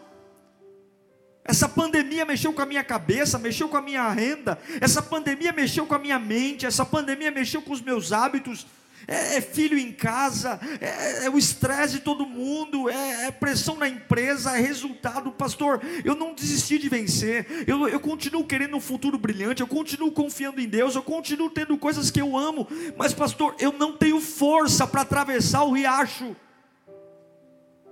Essa 1.46 1.68
pandemia 1.68 2.24
mexeu 2.24 2.54
com 2.54 2.62
a 2.62 2.66
minha 2.66 2.84
cabeça, 2.84 3.38
mexeu 3.38 3.68
com 3.68 3.76
a 3.76 3.82
minha 3.82 4.10
renda, 4.10 4.58
essa 4.80 5.02
pandemia 5.02 5.52
mexeu 5.52 5.86
com 5.86 5.94
a 5.94 6.00
minha 6.00 6.18
mente, 6.18 6.66
essa 6.66 6.86
pandemia 6.86 7.32
mexeu 7.32 7.62
com 7.62 7.74
os 7.74 7.82
meus 7.82 8.14
hábitos, 8.14 8.66
é, 9.06 9.36
é 9.36 9.42
filho 9.42 9.78
em 9.78 9.92
casa, 9.92 10.58
é, 10.80 11.26
é 11.26 11.30
o 11.30 11.38
estresse 11.38 11.96
de 11.96 12.00
todo 12.00 12.26
mundo, 12.26 12.90
é, 12.90 13.28
é, 13.28 13.32
pressão 13.32 13.76
na 13.76 13.90
empresa, 13.90 14.58
é 14.58 14.62
resultado. 14.62 15.34
Pastor, 15.34 15.82
eu 16.06 16.16
não 16.16 16.34
desisti 16.34 16.78
de 16.78 16.88
vencer, 16.88 17.66
eu, 17.68 17.90
eu 17.90 18.00
continuo 18.00 18.46
querendo 18.46 18.78
um 18.78 18.82
futuro 18.82 19.18
brilhante, 19.18 19.62
eu 19.62 19.68
continuo 19.68 20.14
confiando 20.14 20.62
em 20.62 20.68
Deus, 20.68 20.96
eu 20.96 21.04
continuo 21.04 21.50
tendo 21.50 21.78
coisas 21.78 22.10
que 22.10 22.22
eu 22.22 22.38
amo, 22.38 22.66
mas, 22.96 23.14
pastor, 23.14 23.54
eu 23.60 23.74
não 23.74 23.98
tenho 23.98 24.22
força 24.22 24.88
para 24.88 25.02
atravessar 25.02 25.64
o 25.64 25.74
riacho, 25.74 26.34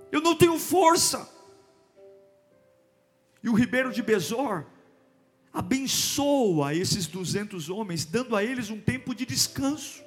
eu 0.09 0.21
não 0.21 0.35
tenho 0.35 0.57
força. 0.57 1.30
E 3.43 3.49
o 3.49 3.53
ribeiro 3.53 3.91
de 3.91 4.01
Besor 4.01 4.65
abençoa 5.53 6.73
esses 6.73 7.07
200 7.07 7.69
homens, 7.69 8.05
dando 8.05 8.35
a 8.35 8.43
eles 8.43 8.69
um 8.69 8.79
tempo 8.79 9.13
de 9.13 9.25
descanso. 9.25 10.03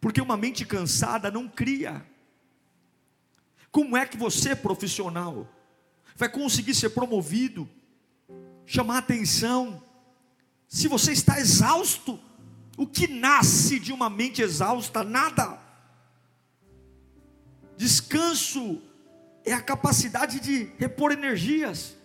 Porque 0.00 0.20
uma 0.20 0.36
mente 0.36 0.64
cansada 0.64 1.30
não 1.30 1.48
cria. 1.48 2.04
Como 3.70 3.96
é 3.96 4.06
que 4.06 4.16
você, 4.16 4.56
profissional, 4.56 5.46
vai 6.16 6.28
conseguir 6.28 6.74
ser 6.74 6.90
promovido, 6.90 7.68
chamar 8.66 8.98
atenção, 8.98 9.82
se 10.66 10.88
você 10.88 11.12
está 11.12 11.38
exausto? 11.38 12.18
O 12.76 12.86
que 12.86 13.06
nasce 13.06 13.78
de 13.78 13.92
uma 13.92 14.08
mente 14.08 14.40
exausta? 14.40 15.04
Nada. 15.04 15.60
Descanso 17.76 18.82
é 19.50 19.54
a 19.54 19.60
capacidade 19.60 20.40
de 20.40 20.70
repor 20.78 21.12
energias. 21.12 21.96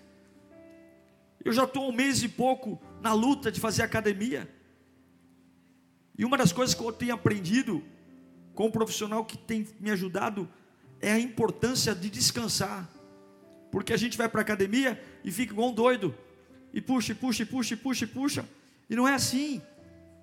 Eu 1.43 1.53
já 1.53 1.65
estou 1.65 1.89
um 1.89 1.91
mês 1.91 2.23
e 2.23 2.29
pouco 2.29 2.81
na 3.01 3.13
luta 3.13 3.51
de 3.51 3.59
fazer 3.59 3.83
academia. 3.83 4.49
E 6.17 6.25
uma 6.25 6.37
das 6.37 6.51
coisas 6.51 6.73
que 6.73 6.81
eu 6.81 6.91
tenho 6.91 7.13
aprendido 7.13 7.83
com 8.53 8.67
um 8.67 8.71
profissional 8.71 9.23
que 9.25 9.37
tem 9.37 9.67
me 9.79 9.91
ajudado 9.91 10.49
é 10.99 11.11
a 11.11 11.19
importância 11.19 11.93
de 11.93 12.09
descansar. 12.09 12.89
Porque 13.71 13.93
a 13.93 13.97
gente 13.97 14.17
vai 14.17 14.29
para 14.29 14.41
a 14.41 14.43
academia 14.43 14.99
e 15.23 15.31
fica 15.31 15.53
igual 15.53 15.69
um 15.69 15.73
doido. 15.73 16.15
E 16.73 16.81
puxa, 16.81 17.11
e 17.11 17.15
puxa, 17.15 17.43
e 17.43 17.45
puxa, 17.45 17.73
e 17.73 17.77
puxa, 17.77 18.05
e 18.05 18.07
puxa. 18.07 18.49
E 18.89 18.95
não 18.95 19.07
é 19.07 19.13
assim. 19.13 19.61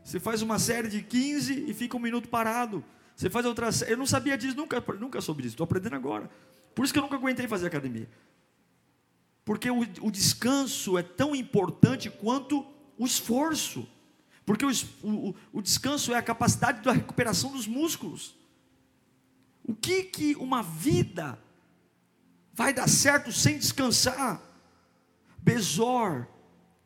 Você 0.03 0.19
faz 0.19 0.43
uma 0.43 0.59
série 0.59 0.89
de 0.89 1.03
15 1.03 1.67
e 1.69 1.75
fica 1.75 1.97
um 1.97 2.01
minuto 2.01 2.29
parado. 2.29 2.85
Você 3.15 3.31
faz 3.31 3.47
outra 3.47 3.71
série. 3.71 3.93
Eu 3.93 3.97
não 3.97 4.07
sabia 4.07 4.37
disso, 4.37 4.57
nunca, 4.57 4.83
nunca 4.99 5.21
soube 5.21 5.43
disso. 5.43 5.55
Estou 5.55 5.65
aprendendo 5.65 5.95
agora. 5.95 6.29
Por 6.75 6.85
isso 6.85 6.93
que 6.93 6.99
eu 6.99 7.03
nunca 7.03 7.17
aguentei 7.17 7.47
fazer 7.47 7.67
academia. 7.67 8.09
Porque 9.45 9.71
o, 9.71 9.81
o 10.01 10.11
descanso 10.11 10.97
é 10.97 11.03
tão 11.03 11.35
importante 11.35 12.09
quanto 12.09 12.65
o 12.97 13.05
esforço. 13.05 13.89
Porque 14.45 14.65
o, 14.65 14.71
o, 15.03 15.35
o 15.53 15.63
descanso 15.63 16.13
é 16.13 16.17
a 16.17 16.23
capacidade 16.23 16.83
da 16.83 16.93
recuperação 16.93 17.53
dos 17.53 17.67
músculos. 17.67 18.37
O 19.65 19.75
que 19.75 20.05
que 20.05 20.35
uma 20.37 20.63
vida 20.63 21.39
vai 22.53 22.73
dar 22.73 22.89
certo 22.89 23.33
sem 23.33 23.59
descansar? 23.59 24.41
Besor, 25.39 26.27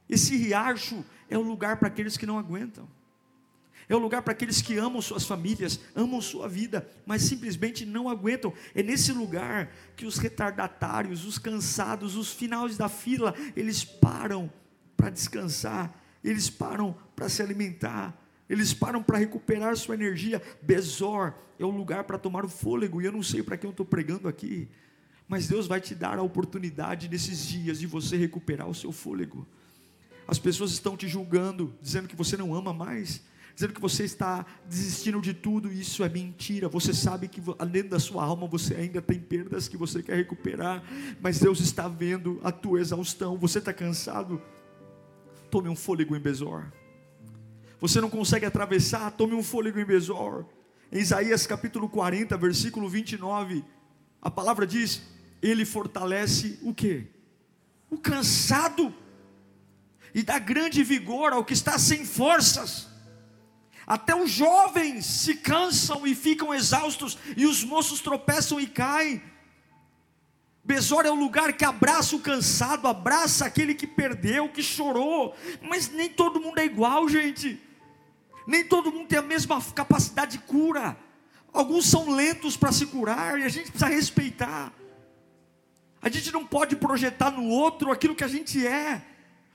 esse 0.08 0.36
riacho 0.36 1.04
é 1.28 1.36
o 1.36 1.42
lugar 1.42 1.78
para 1.78 1.88
aqueles 1.88 2.16
que 2.16 2.26
não 2.26 2.38
aguentam. 2.38 2.88
É 3.88 3.94
o 3.94 3.98
lugar 3.98 4.22
para 4.22 4.32
aqueles 4.32 4.60
que 4.60 4.76
amam 4.76 5.00
suas 5.00 5.24
famílias, 5.24 5.78
amam 5.94 6.20
sua 6.20 6.48
vida, 6.48 6.88
mas 7.04 7.22
simplesmente 7.22 7.86
não 7.86 8.08
aguentam. 8.08 8.52
É 8.74 8.82
nesse 8.82 9.12
lugar 9.12 9.72
que 9.96 10.06
os 10.06 10.18
retardatários, 10.18 11.24
os 11.24 11.38
cansados, 11.38 12.16
os 12.16 12.32
finais 12.32 12.76
da 12.76 12.88
fila, 12.88 13.34
eles 13.54 13.84
param 13.84 14.50
para 14.96 15.10
descansar 15.10 16.02
eles 16.26 16.50
param 16.50 16.94
para 17.14 17.28
se 17.28 17.40
alimentar, 17.40 18.20
eles 18.50 18.74
param 18.74 19.00
para 19.00 19.16
recuperar 19.16 19.76
sua 19.76 19.94
energia. 19.94 20.42
Besor 20.60 21.32
é 21.56 21.64
o 21.64 21.70
lugar 21.70 22.02
para 22.02 22.18
tomar 22.18 22.44
o 22.44 22.48
fôlego, 22.48 23.00
e 23.00 23.04
eu 23.04 23.12
não 23.12 23.22
sei 23.22 23.44
para 23.44 23.56
quem 23.56 23.68
eu 23.68 23.70
estou 23.70 23.86
pregando 23.86 24.26
aqui, 24.26 24.68
mas 25.28 25.46
Deus 25.46 25.68
vai 25.68 25.80
te 25.80 25.94
dar 25.94 26.18
a 26.18 26.22
oportunidade 26.22 27.08
nesses 27.08 27.46
dias 27.46 27.78
de 27.78 27.86
você 27.86 28.16
recuperar 28.16 28.68
o 28.68 28.74
seu 28.74 28.90
fôlego. 28.90 29.46
As 30.26 30.38
pessoas 30.38 30.72
estão 30.72 30.96
te 30.96 31.06
julgando, 31.06 31.72
dizendo 31.80 32.08
que 32.08 32.16
você 32.16 32.36
não 32.36 32.52
ama 32.52 32.72
mais, 32.72 33.22
dizendo 33.56 33.72
que 33.72 33.80
você 33.80 34.04
está 34.04 34.44
desistindo 34.68 35.18
de 35.18 35.32
tudo, 35.32 35.72
isso 35.72 36.04
é 36.04 36.10
mentira. 36.10 36.68
Você 36.68 36.92
sabe 36.92 37.26
que 37.26 37.40
dentro 37.70 37.88
da 37.88 37.98
sua 37.98 38.22
alma 38.22 38.46
você 38.46 38.74
ainda 38.74 39.00
tem 39.00 39.18
perdas 39.18 39.66
que 39.66 39.78
você 39.78 40.02
quer 40.02 40.16
recuperar, 40.16 40.84
mas 41.22 41.38
Deus 41.38 41.58
está 41.60 41.88
vendo 41.88 42.38
a 42.44 42.52
tua 42.52 42.80
exaustão. 42.80 43.38
Você 43.38 43.58
está 43.58 43.72
cansado? 43.72 44.42
Tome 45.50 45.70
um 45.70 45.74
fôlego 45.74 46.14
em 46.14 46.20
Besor. 46.20 46.70
Você 47.80 47.98
não 47.98 48.10
consegue 48.10 48.44
atravessar? 48.44 49.10
Tome 49.12 49.32
um 49.32 49.42
fôlego 49.42 49.80
em 49.80 49.86
Besor. 49.86 50.44
Em 50.92 50.98
Isaías 50.98 51.46
capítulo 51.46 51.88
40, 51.88 52.36
versículo 52.36 52.90
29, 52.90 53.64
a 54.20 54.30
palavra 54.30 54.66
diz: 54.66 55.00
Ele 55.40 55.64
fortalece 55.64 56.58
o 56.62 56.74
que? 56.74 57.06
O 57.88 57.96
cansado, 57.96 58.94
e 60.14 60.22
dá 60.22 60.38
grande 60.38 60.84
vigor 60.84 61.32
ao 61.32 61.42
que 61.42 61.54
está 61.54 61.78
sem 61.78 62.04
forças. 62.04 62.94
Até 63.86 64.16
os 64.16 64.30
jovens 64.30 65.06
se 65.06 65.36
cansam 65.36 66.06
e 66.06 66.14
ficam 66.14 66.52
exaustos, 66.52 67.16
e 67.36 67.46
os 67.46 67.62
moços 67.62 68.00
tropeçam 68.00 68.58
e 68.58 68.66
caem. 68.66 69.22
Besor 70.64 71.06
é 71.06 71.10
o 71.10 71.14
lugar 71.14 71.52
que 71.52 71.64
abraça 71.64 72.16
o 72.16 72.20
cansado, 72.20 72.88
abraça 72.88 73.46
aquele 73.46 73.72
que 73.72 73.86
perdeu, 73.86 74.48
que 74.48 74.64
chorou, 74.64 75.36
mas 75.62 75.88
nem 75.88 76.08
todo 76.08 76.40
mundo 76.40 76.58
é 76.58 76.64
igual, 76.64 77.08
gente. 77.08 77.62
Nem 78.48 78.64
todo 78.64 78.90
mundo 78.90 79.06
tem 79.06 79.20
a 79.20 79.22
mesma 79.22 79.62
capacidade 79.62 80.32
de 80.32 80.38
cura. 80.40 80.96
Alguns 81.52 81.86
são 81.86 82.10
lentos 82.10 82.56
para 82.56 82.72
se 82.72 82.86
curar 82.86 83.38
e 83.38 83.44
a 83.44 83.48
gente 83.48 83.70
precisa 83.70 83.86
respeitar. 83.86 84.72
A 86.02 86.08
gente 86.08 86.32
não 86.32 86.44
pode 86.44 86.74
projetar 86.74 87.30
no 87.30 87.48
outro 87.48 87.92
aquilo 87.92 88.16
que 88.16 88.24
a 88.24 88.28
gente 88.28 88.66
é. 88.66 89.00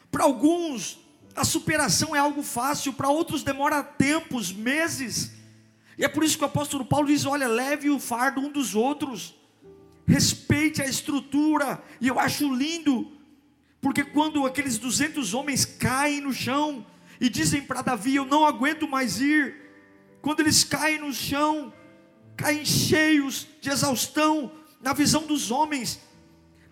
Para 0.09 0.23
alguns, 0.23 1.00
a 1.35 1.43
superação 1.43 2.15
é 2.15 2.19
algo 2.19 2.43
fácil, 2.43 2.93
para 2.93 3.09
outros 3.09 3.43
demora 3.43 3.83
tempos, 3.83 4.51
meses. 4.51 5.31
E 5.97 6.03
é 6.03 6.07
por 6.07 6.23
isso 6.23 6.37
que 6.37 6.43
o 6.43 6.47
apóstolo 6.47 6.85
Paulo 6.85 7.07
diz: 7.07 7.25
olha, 7.25 7.47
leve 7.47 7.89
o 7.89 7.99
fardo 7.99 8.41
um 8.41 8.51
dos 8.51 8.75
outros, 8.75 9.35
respeite 10.05 10.81
a 10.81 10.87
estrutura. 10.87 11.81
E 11.99 12.07
eu 12.07 12.19
acho 12.19 12.53
lindo, 12.53 13.11
porque 13.79 14.03
quando 14.03 14.45
aqueles 14.45 14.77
200 14.77 15.33
homens 15.33 15.65
caem 15.65 16.21
no 16.21 16.33
chão 16.33 16.85
e 17.19 17.29
dizem 17.29 17.61
para 17.61 17.81
Davi: 17.81 18.15
Eu 18.15 18.25
não 18.25 18.45
aguento 18.45 18.87
mais 18.87 19.21
ir, 19.21 19.55
quando 20.21 20.41
eles 20.41 20.63
caem 20.63 20.99
no 20.99 21.13
chão, 21.13 21.73
caem 22.35 22.65
cheios 22.65 23.47
de 23.61 23.69
exaustão, 23.69 24.51
na 24.81 24.93
visão 24.93 25.25
dos 25.25 25.51
homens, 25.51 25.99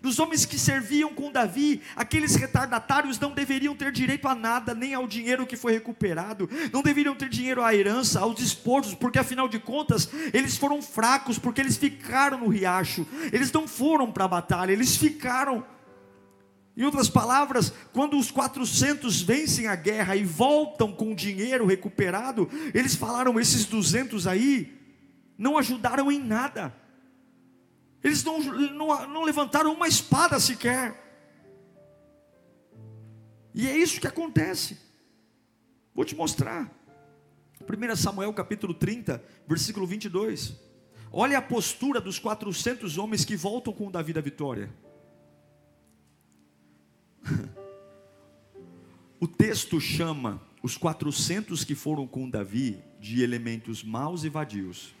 dos 0.00 0.18
homens 0.18 0.44
que 0.44 0.58
serviam 0.58 1.12
com 1.12 1.30
Davi, 1.30 1.82
aqueles 1.94 2.34
retardatários 2.34 3.18
não 3.18 3.32
deveriam 3.32 3.74
ter 3.76 3.92
direito 3.92 4.26
a 4.26 4.34
nada, 4.34 4.74
nem 4.74 4.94
ao 4.94 5.06
dinheiro 5.06 5.46
que 5.46 5.56
foi 5.56 5.72
recuperado, 5.72 6.48
não 6.72 6.82
deveriam 6.82 7.14
ter 7.14 7.28
dinheiro 7.28 7.62
à 7.62 7.74
herança, 7.74 8.20
aos 8.20 8.34
despojos, 8.34 8.94
porque 8.94 9.18
afinal 9.18 9.48
de 9.48 9.58
contas, 9.58 10.08
eles 10.32 10.56
foram 10.56 10.80
fracos, 10.80 11.38
porque 11.38 11.60
eles 11.60 11.76
ficaram 11.76 12.38
no 12.38 12.48
riacho, 12.48 13.06
eles 13.32 13.52
não 13.52 13.68
foram 13.68 14.10
para 14.10 14.24
a 14.24 14.28
batalha, 14.28 14.72
eles 14.72 14.96
ficaram. 14.96 15.64
Em 16.76 16.84
outras 16.84 17.10
palavras, 17.10 17.72
quando 17.92 18.16
os 18.16 18.30
400 18.30 19.20
vencem 19.20 19.66
a 19.66 19.74
guerra 19.74 20.16
e 20.16 20.24
voltam 20.24 20.92
com 20.92 21.12
o 21.12 21.16
dinheiro 21.16 21.66
recuperado, 21.66 22.48
eles 22.72 22.94
falaram: 22.94 23.38
esses 23.38 23.66
200 23.66 24.26
aí 24.26 24.80
não 25.36 25.58
ajudaram 25.58 26.10
em 26.10 26.18
nada. 26.18 26.79
Eles 28.02 28.24
não, 28.24 28.40
não, 28.40 29.08
não 29.08 29.22
levantaram 29.22 29.72
uma 29.72 29.86
espada 29.86 30.40
sequer. 30.40 31.10
E 33.54 33.68
é 33.68 33.76
isso 33.76 34.00
que 34.00 34.06
acontece. 34.06 34.78
Vou 35.94 36.04
te 36.04 36.14
mostrar. 36.14 36.70
1 37.60 37.96
Samuel 37.96 38.32
capítulo 38.32 38.72
30, 38.72 39.22
versículo 39.46 39.86
22. 39.86 40.56
Olha 41.12 41.38
a 41.38 41.42
postura 41.42 42.00
dos 42.00 42.18
400 42.18 42.96
homens 42.96 43.24
que 43.24 43.36
voltam 43.36 43.72
com 43.72 43.90
Davi 43.90 44.12
da 44.12 44.20
vitória. 44.20 44.72
O 49.22 49.28
texto 49.28 49.78
chama 49.78 50.40
os 50.62 50.78
400 50.78 51.62
que 51.62 51.74
foram 51.74 52.06
com 52.06 52.30
Davi 52.30 52.82
de 52.98 53.22
elementos 53.22 53.84
maus 53.84 54.24
e 54.24 54.30
vadios. 54.30 54.94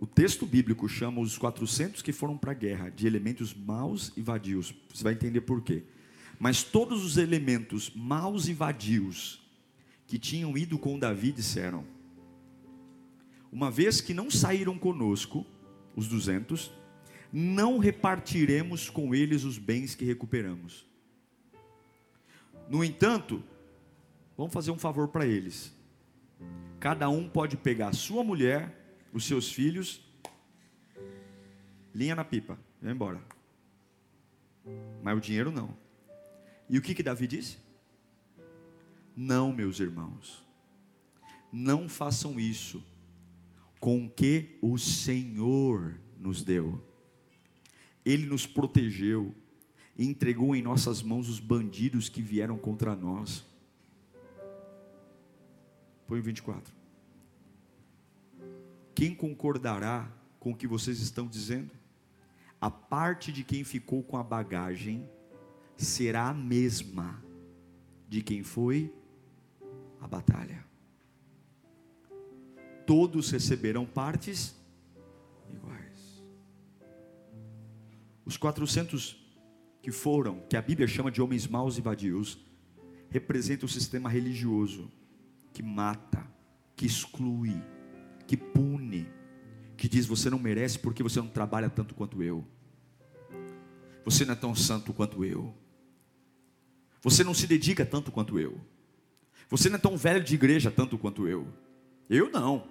O 0.00 0.06
texto 0.06 0.46
bíblico 0.46 0.88
chama 0.88 1.20
os 1.20 1.36
400 1.36 2.00
que 2.00 2.10
foram 2.10 2.34
para 2.34 2.52
a 2.52 2.54
guerra 2.54 2.88
de 2.88 3.06
elementos 3.06 3.52
maus 3.52 4.10
e 4.16 4.22
vadios. 4.22 4.74
Você 4.88 5.04
vai 5.04 5.12
entender 5.12 5.42
por 5.42 5.60
quê. 5.60 5.82
Mas 6.38 6.62
todos 6.62 7.04
os 7.04 7.18
elementos 7.18 7.92
maus 7.94 8.48
e 8.48 8.54
vadios 8.54 9.46
que 10.06 10.18
tinham 10.18 10.56
ido 10.56 10.78
com 10.78 10.98
Davi 10.98 11.32
disseram: 11.32 11.84
Uma 13.52 13.70
vez 13.70 14.00
que 14.00 14.14
não 14.14 14.30
saíram 14.30 14.78
conosco, 14.78 15.44
os 15.94 16.08
200, 16.08 16.70
não 17.30 17.76
repartiremos 17.76 18.88
com 18.88 19.14
eles 19.14 19.44
os 19.44 19.58
bens 19.58 19.94
que 19.94 20.06
recuperamos. 20.06 20.86
No 22.70 22.82
entanto, 22.82 23.44
vamos 24.34 24.54
fazer 24.54 24.70
um 24.70 24.78
favor 24.78 25.08
para 25.08 25.26
eles. 25.26 25.70
Cada 26.78 27.06
um 27.10 27.28
pode 27.28 27.58
pegar 27.58 27.92
sua 27.92 28.24
mulher 28.24 28.79
os 29.12 29.24
seus 29.24 29.50
filhos, 29.50 30.02
linha 31.94 32.14
na 32.14 32.24
pipa, 32.24 32.58
vai 32.80 32.92
embora. 32.92 33.20
Mas 35.02 35.16
o 35.16 35.20
dinheiro 35.20 35.50
não. 35.50 35.76
E 36.68 36.78
o 36.78 36.82
que 36.82 36.94
que 36.94 37.02
Davi 37.02 37.26
disse? 37.26 37.58
Não, 39.16 39.52
meus 39.52 39.80
irmãos, 39.80 40.44
não 41.52 41.88
façam 41.88 42.38
isso 42.38 42.82
com 43.80 44.06
o 44.06 44.10
que 44.10 44.58
o 44.62 44.78
Senhor 44.78 45.98
nos 46.18 46.44
deu. 46.44 46.80
Ele 48.04 48.26
nos 48.26 48.46
protegeu 48.46 49.34
e 49.96 50.06
entregou 50.06 50.54
em 50.54 50.62
nossas 50.62 51.02
mãos 51.02 51.28
os 51.28 51.40
bandidos 51.40 52.08
que 52.08 52.22
vieram 52.22 52.56
contra 52.56 52.94
nós. 52.94 53.44
Põe 56.06 56.20
o 56.20 56.22
24. 56.22 56.79
Quem 58.94 59.14
concordará 59.14 60.10
com 60.38 60.52
o 60.52 60.56
que 60.56 60.66
vocês 60.66 61.00
estão 61.00 61.26
dizendo? 61.26 61.70
A 62.60 62.70
parte 62.70 63.32
de 63.32 63.42
quem 63.42 63.64
ficou 63.64 64.02
com 64.02 64.16
a 64.16 64.22
bagagem 64.22 65.08
será 65.76 66.28
a 66.28 66.34
mesma 66.34 67.22
de 68.08 68.22
quem 68.22 68.42
foi 68.42 68.92
a 70.00 70.06
batalha. 70.06 70.64
Todos 72.86 73.30
receberão 73.30 73.86
partes 73.86 74.54
iguais. 75.48 76.22
Os 78.24 78.36
400 78.36 79.16
que 79.82 79.90
foram, 79.90 80.40
que 80.48 80.56
a 80.56 80.62
Bíblia 80.62 80.86
chama 80.86 81.10
de 81.10 81.22
homens 81.22 81.46
maus 81.46 81.78
e 81.78 81.80
vadios, 81.80 82.38
representam 83.08 83.66
o 83.66 83.70
sistema 83.70 84.08
religioso 84.08 84.90
que 85.52 85.62
mata, 85.62 86.26
que 86.76 86.86
exclui, 86.86 87.60
que 88.30 88.36
pune, 88.36 89.08
que 89.76 89.88
diz: 89.88 90.06
você 90.06 90.30
não 90.30 90.38
merece 90.38 90.78
porque 90.78 91.02
você 91.02 91.18
não 91.18 91.26
trabalha 91.26 91.68
tanto 91.68 91.96
quanto 91.96 92.22
eu, 92.22 92.46
você 94.04 94.24
não 94.24 94.34
é 94.34 94.36
tão 94.36 94.54
santo 94.54 94.92
quanto 94.92 95.24
eu, 95.24 95.52
você 97.02 97.24
não 97.24 97.34
se 97.34 97.48
dedica 97.48 97.84
tanto 97.84 98.12
quanto 98.12 98.38
eu, 98.38 98.60
você 99.48 99.68
não 99.68 99.74
é 99.74 99.80
tão 99.80 99.96
velho 99.96 100.22
de 100.22 100.32
igreja 100.36 100.70
tanto 100.70 100.96
quanto 100.96 101.26
eu, 101.26 101.48
eu 102.08 102.30
não. 102.30 102.68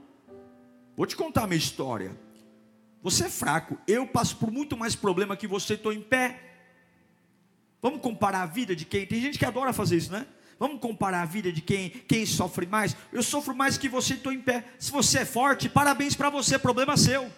Vou 0.95 1.05
te 1.05 1.17
contar 1.17 1.43
a 1.43 1.47
minha 1.47 1.57
história. 1.57 2.17
Você 3.03 3.25
é 3.25 3.29
fraco, 3.29 3.77
eu 3.85 4.07
passo 4.07 4.37
por 4.37 4.49
muito 4.49 4.77
mais 4.77 4.95
problema 4.95 5.35
que 5.35 5.47
você, 5.47 5.73
estou 5.73 5.91
em 5.91 6.01
pé. 6.01 6.41
Vamos 7.81 7.99
comparar 7.99 8.43
a 8.43 8.45
vida 8.45 8.73
de 8.73 8.85
quem? 8.85 9.05
Tem 9.05 9.19
gente 9.19 9.37
que 9.37 9.45
adora 9.45 9.73
fazer 9.73 9.97
isso, 9.97 10.11
né? 10.11 10.25
Vamos 10.59 10.81
comparar 10.81 11.21
a 11.21 11.25
vida 11.25 11.53
de 11.53 11.61
quem, 11.61 11.89
quem 11.89 12.25
sofre 12.25 12.65
mais? 12.65 12.93
Eu 13.13 13.23
sofro 13.23 13.55
mais 13.55 13.77
que 13.77 13.87
você, 13.87 14.15
estou 14.15 14.33
em 14.33 14.41
pé. 14.41 14.65
Se 14.77 14.91
você 14.91 15.19
é 15.19 15.25
forte, 15.25 15.69
parabéns 15.69 16.15
para 16.15 16.29
você, 16.29 16.59
problema 16.59 16.97
seu. 16.97 17.31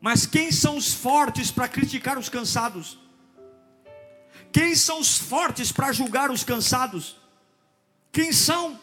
Mas 0.00 0.24
quem 0.26 0.52
são 0.52 0.76
os 0.76 0.94
fortes 0.94 1.50
para 1.50 1.66
criticar 1.68 2.16
os 2.16 2.28
cansados? 2.28 2.98
Quem 4.52 4.76
são 4.76 5.00
os 5.00 5.18
fortes 5.18 5.72
para 5.72 5.92
julgar 5.92 6.30
os 6.30 6.44
cansados? 6.44 7.16
Quem 8.12 8.32
são? 8.32 8.78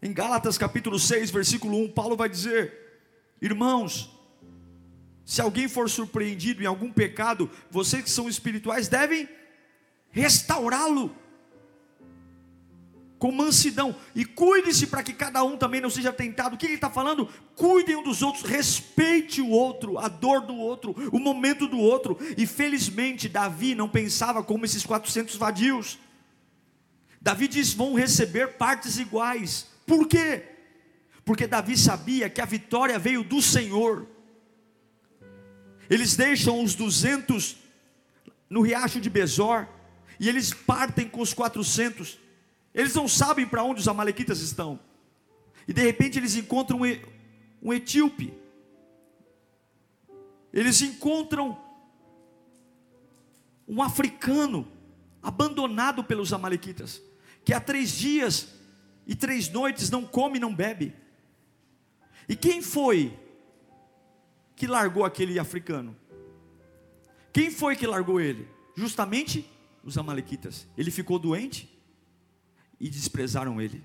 Em 0.00 0.14
Gálatas 0.14 0.56
capítulo 0.56 0.98
6, 0.98 1.30
versículo 1.30 1.76
1, 1.84 1.92
Paulo 1.92 2.16
vai 2.16 2.30
dizer: 2.30 3.02
Irmãos, 3.42 4.17
se 5.28 5.42
alguém 5.42 5.68
for 5.68 5.90
surpreendido 5.90 6.62
em 6.62 6.66
algum 6.66 6.90
pecado, 6.90 7.50
vocês 7.70 8.02
que 8.02 8.08
são 8.08 8.30
espirituais 8.30 8.88
devem 8.88 9.28
restaurá-lo. 10.10 11.14
com 13.18 13.30
mansidão, 13.30 13.94
e 14.14 14.24
cuide-se 14.24 14.86
para 14.86 15.02
que 15.02 15.12
cada 15.12 15.42
um 15.44 15.56
também 15.56 15.82
não 15.82 15.90
seja 15.90 16.12
tentado. 16.12 16.54
O 16.54 16.58
que 16.58 16.64
ele 16.64 16.76
está 16.76 16.88
falando? 16.88 17.28
Cuidem 17.56 17.96
um 17.96 18.02
dos 18.02 18.22
outros, 18.22 18.44
respeite 18.44 19.42
o 19.42 19.48
outro, 19.48 19.98
a 19.98 20.08
dor 20.08 20.40
do 20.40 20.54
outro, 20.54 20.94
o 21.12 21.18
momento 21.18 21.66
do 21.66 21.78
outro. 21.78 22.16
E 22.36 22.46
felizmente, 22.46 23.28
Davi 23.28 23.74
não 23.74 23.88
pensava 23.88 24.42
como 24.42 24.64
esses 24.64 24.86
400 24.86 25.36
vadios. 25.36 25.98
Davi 27.20 27.48
diz: 27.48 27.74
vão 27.74 27.92
receber 27.92 28.56
partes 28.56 28.98
iguais. 28.98 29.66
Por 29.84 30.06
quê? 30.06 30.44
Porque 31.22 31.46
Davi 31.46 31.76
sabia 31.76 32.30
que 32.30 32.40
a 32.40 32.46
vitória 32.46 32.98
veio 32.98 33.22
do 33.22 33.42
Senhor. 33.42 34.06
Eles 35.88 36.16
deixam 36.16 36.62
os 36.62 36.74
200 36.74 37.56
no 38.48 38.60
riacho 38.60 39.00
de 39.00 39.08
Bezor 39.08 39.66
e 40.20 40.28
eles 40.28 40.52
partem 40.52 41.08
com 41.08 41.20
os 41.20 41.32
400. 41.32 42.18
Eles 42.74 42.94
não 42.94 43.08
sabem 43.08 43.46
para 43.46 43.62
onde 43.62 43.80
os 43.80 43.88
amalequitas 43.88 44.40
estão. 44.40 44.78
E 45.66 45.72
de 45.72 45.82
repente 45.82 46.18
eles 46.18 46.34
encontram 46.34 46.80
um 47.62 47.72
etíope. 47.72 48.32
Eles 50.52 50.80
encontram 50.80 51.58
um 53.66 53.82
africano 53.82 54.66
abandonado 55.22 56.02
pelos 56.02 56.32
amalequitas, 56.32 57.02
que 57.44 57.52
há 57.52 57.60
três 57.60 57.90
dias 57.90 58.48
e 59.06 59.14
três 59.14 59.48
noites 59.50 59.90
não 59.90 60.04
come 60.04 60.38
e 60.38 60.40
não 60.40 60.54
bebe. 60.54 60.94
E 62.28 62.34
quem 62.34 62.62
foi 62.62 63.18
que 64.58 64.66
largou 64.66 65.04
aquele 65.04 65.38
africano? 65.38 65.96
Quem 67.32 67.48
foi 67.48 67.76
que 67.76 67.86
largou 67.86 68.20
ele? 68.20 68.48
Justamente 68.74 69.48
os 69.84 69.96
amalequitas. 69.96 70.66
Ele 70.76 70.90
ficou 70.90 71.18
doente 71.18 71.72
e 72.80 72.90
desprezaram 72.90 73.60
ele. 73.62 73.84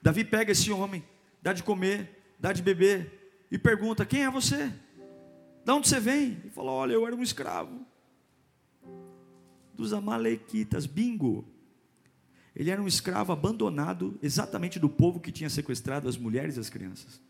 Davi 0.00 0.24
pega 0.24 0.52
esse 0.52 0.70
homem, 0.70 1.04
dá 1.42 1.52
de 1.52 1.64
comer, 1.64 2.34
dá 2.38 2.52
de 2.52 2.62
beber 2.62 3.44
e 3.50 3.58
pergunta: 3.58 4.06
Quem 4.06 4.22
é 4.22 4.30
você? 4.30 4.72
De 5.64 5.72
onde 5.72 5.88
você 5.88 5.98
vem? 5.98 6.38
Ele 6.42 6.50
falou: 6.50 6.72
Olha, 6.72 6.92
eu 6.92 7.04
era 7.04 7.16
um 7.16 7.22
escravo 7.22 7.84
dos 9.74 9.92
amalequitas. 9.92 10.86
Bingo! 10.86 11.44
Ele 12.54 12.70
era 12.70 12.80
um 12.80 12.86
escravo 12.86 13.32
abandonado, 13.32 14.16
exatamente 14.22 14.78
do 14.78 14.88
povo 14.88 15.18
que 15.18 15.32
tinha 15.32 15.50
sequestrado 15.50 16.08
as 16.08 16.16
mulheres 16.16 16.56
e 16.56 16.60
as 16.60 16.70
crianças. 16.70 17.20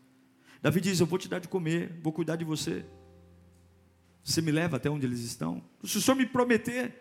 Davi 0.61 0.79
diz: 0.79 0.99
Eu 0.99 1.05
vou 1.05 1.17
te 1.17 1.27
dar 1.27 1.39
de 1.39 1.47
comer, 1.47 1.99
vou 2.01 2.13
cuidar 2.13 2.35
de 2.35 2.45
você. 2.45 2.85
Você 4.23 4.41
me 4.41 4.51
leva 4.51 4.77
até 4.77 4.89
onde 4.89 5.05
eles 5.05 5.21
estão? 5.21 5.63
Se 5.83 5.97
o 5.97 6.01
senhor 6.01 6.15
me 6.15 6.25
prometer 6.25 6.95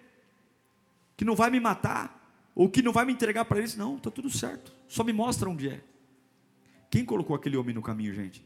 que 1.17 1.25
não 1.25 1.37
vai 1.37 1.51
me 1.51 1.61
matar, 1.61 2.51
ou 2.55 2.69
que 2.69 2.81
não 2.81 2.93
vai 2.93 3.05
me 3.05 3.13
entregar 3.13 3.45
para 3.45 3.59
eles, 3.59 3.77
não, 3.77 3.99
está 3.99 4.11
tudo 4.11 4.31
certo. 4.31 4.73
Só 4.89 5.05
me 5.05 5.13
mostra 5.13 5.49
onde 5.51 5.69
é. 5.69 5.85
Quem 6.91 7.05
colocou 7.05 7.37
aquele 7.37 7.57
homem 7.57 7.75
no 7.75 7.83
caminho, 7.83 8.15
gente? 8.15 8.45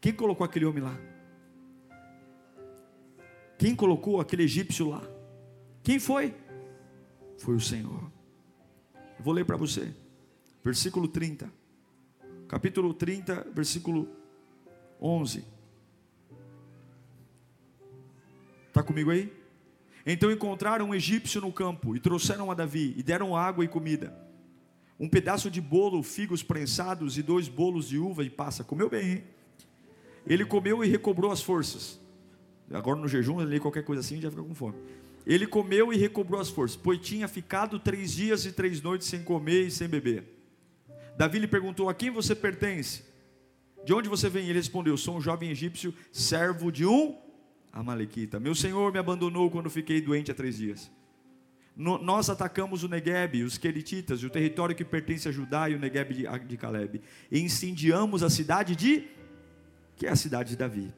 Quem 0.00 0.12
colocou 0.12 0.44
aquele 0.44 0.64
homem 0.64 0.82
lá? 0.82 0.98
Quem 3.58 3.74
colocou 3.74 4.20
aquele 4.20 4.42
egípcio 4.42 4.88
lá? 4.88 5.02
Quem 5.82 5.98
foi? 6.00 6.34
Foi 7.38 7.54
o 7.54 7.60
Senhor. 7.60 8.10
Eu 9.18 9.24
vou 9.24 9.32
ler 9.32 9.44
para 9.44 9.56
você. 9.56 9.94
Versículo 10.62 11.06
30 11.06 11.50
capítulo 12.48 12.94
30, 12.94 13.48
versículo 13.54 14.08
11. 15.00 15.44
Está 18.68 18.82
comigo 18.82 19.10
aí? 19.10 19.32
Então 20.04 20.30
encontraram 20.30 20.90
um 20.90 20.94
egípcio 20.94 21.40
no 21.40 21.52
campo 21.52 21.96
e 21.96 22.00
trouxeram 22.00 22.50
a 22.50 22.54
Davi 22.54 22.94
e 22.96 23.02
deram 23.02 23.36
água 23.36 23.64
e 23.64 23.68
comida. 23.68 24.16
Um 24.98 25.08
pedaço 25.08 25.50
de 25.50 25.60
bolo, 25.60 26.02
figos 26.02 26.42
prensados 26.42 27.18
e 27.18 27.22
dois 27.22 27.48
bolos 27.48 27.88
de 27.88 27.98
uva 27.98 28.24
e 28.24 28.30
passa. 28.30 28.62
Comeu 28.62 28.88
bem, 28.88 29.10
hein? 29.10 29.24
Ele 30.26 30.44
comeu 30.44 30.84
e 30.84 30.88
recobrou 30.88 31.30
as 31.30 31.42
forças. 31.42 32.00
Agora 32.70 32.98
no 32.98 33.08
jejum, 33.08 33.40
ele 33.40 33.50
lê 33.50 33.60
qualquer 33.60 33.84
coisa 33.84 34.00
assim 34.00 34.20
já 34.20 34.30
fica 34.30 34.42
com 34.42 34.54
fome. 34.54 34.76
Ele 35.26 35.46
comeu 35.46 35.92
e 35.92 35.96
recobrou 35.96 36.40
as 36.40 36.48
forças, 36.48 36.76
pois 36.76 37.00
tinha 37.00 37.26
ficado 37.26 37.78
três 37.80 38.12
dias 38.12 38.46
e 38.46 38.52
três 38.52 38.80
noites 38.80 39.08
sem 39.08 39.24
comer 39.24 39.66
e 39.66 39.70
sem 39.70 39.88
beber. 39.88 40.35
Davi 41.16 41.38
lhe 41.38 41.48
perguntou: 41.48 41.88
A 41.88 41.94
quem 41.94 42.10
você 42.10 42.34
pertence? 42.34 43.04
De 43.84 43.94
onde 43.94 44.08
você 44.08 44.28
vem? 44.28 44.44
Ele 44.44 44.58
respondeu: 44.58 44.96
Sou 44.96 45.16
um 45.16 45.20
jovem 45.20 45.50
egípcio, 45.50 45.94
servo 46.12 46.70
de 46.70 46.84
um 46.84 47.16
Amalequita. 47.72 48.40
Meu 48.40 48.54
senhor 48.54 48.90
me 48.90 48.98
abandonou 48.98 49.50
quando 49.50 49.68
fiquei 49.68 50.00
doente 50.00 50.30
há 50.30 50.34
três 50.34 50.56
dias. 50.56 50.90
No, 51.76 51.98
nós 51.98 52.30
atacamos 52.30 52.82
o 52.82 52.88
Negueb, 52.88 53.42
os 53.42 53.58
Querititas, 53.58 54.22
o 54.22 54.30
território 54.30 54.74
que 54.74 54.82
pertence 54.82 55.28
a 55.28 55.32
Judá 55.32 55.68
e 55.68 55.74
o 55.74 55.78
Negueb 55.78 56.14
de, 56.14 56.26
de 56.46 56.56
Caleb. 56.56 57.02
E 57.30 57.38
incendiamos 57.38 58.22
a 58.22 58.30
cidade 58.30 58.74
de. 58.74 59.04
que 59.94 60.06
é 60.06 60.10
a 60.10 60.16
cidade 60.16 60.50
de 60.50 60.56
Davi. 60.56 60.92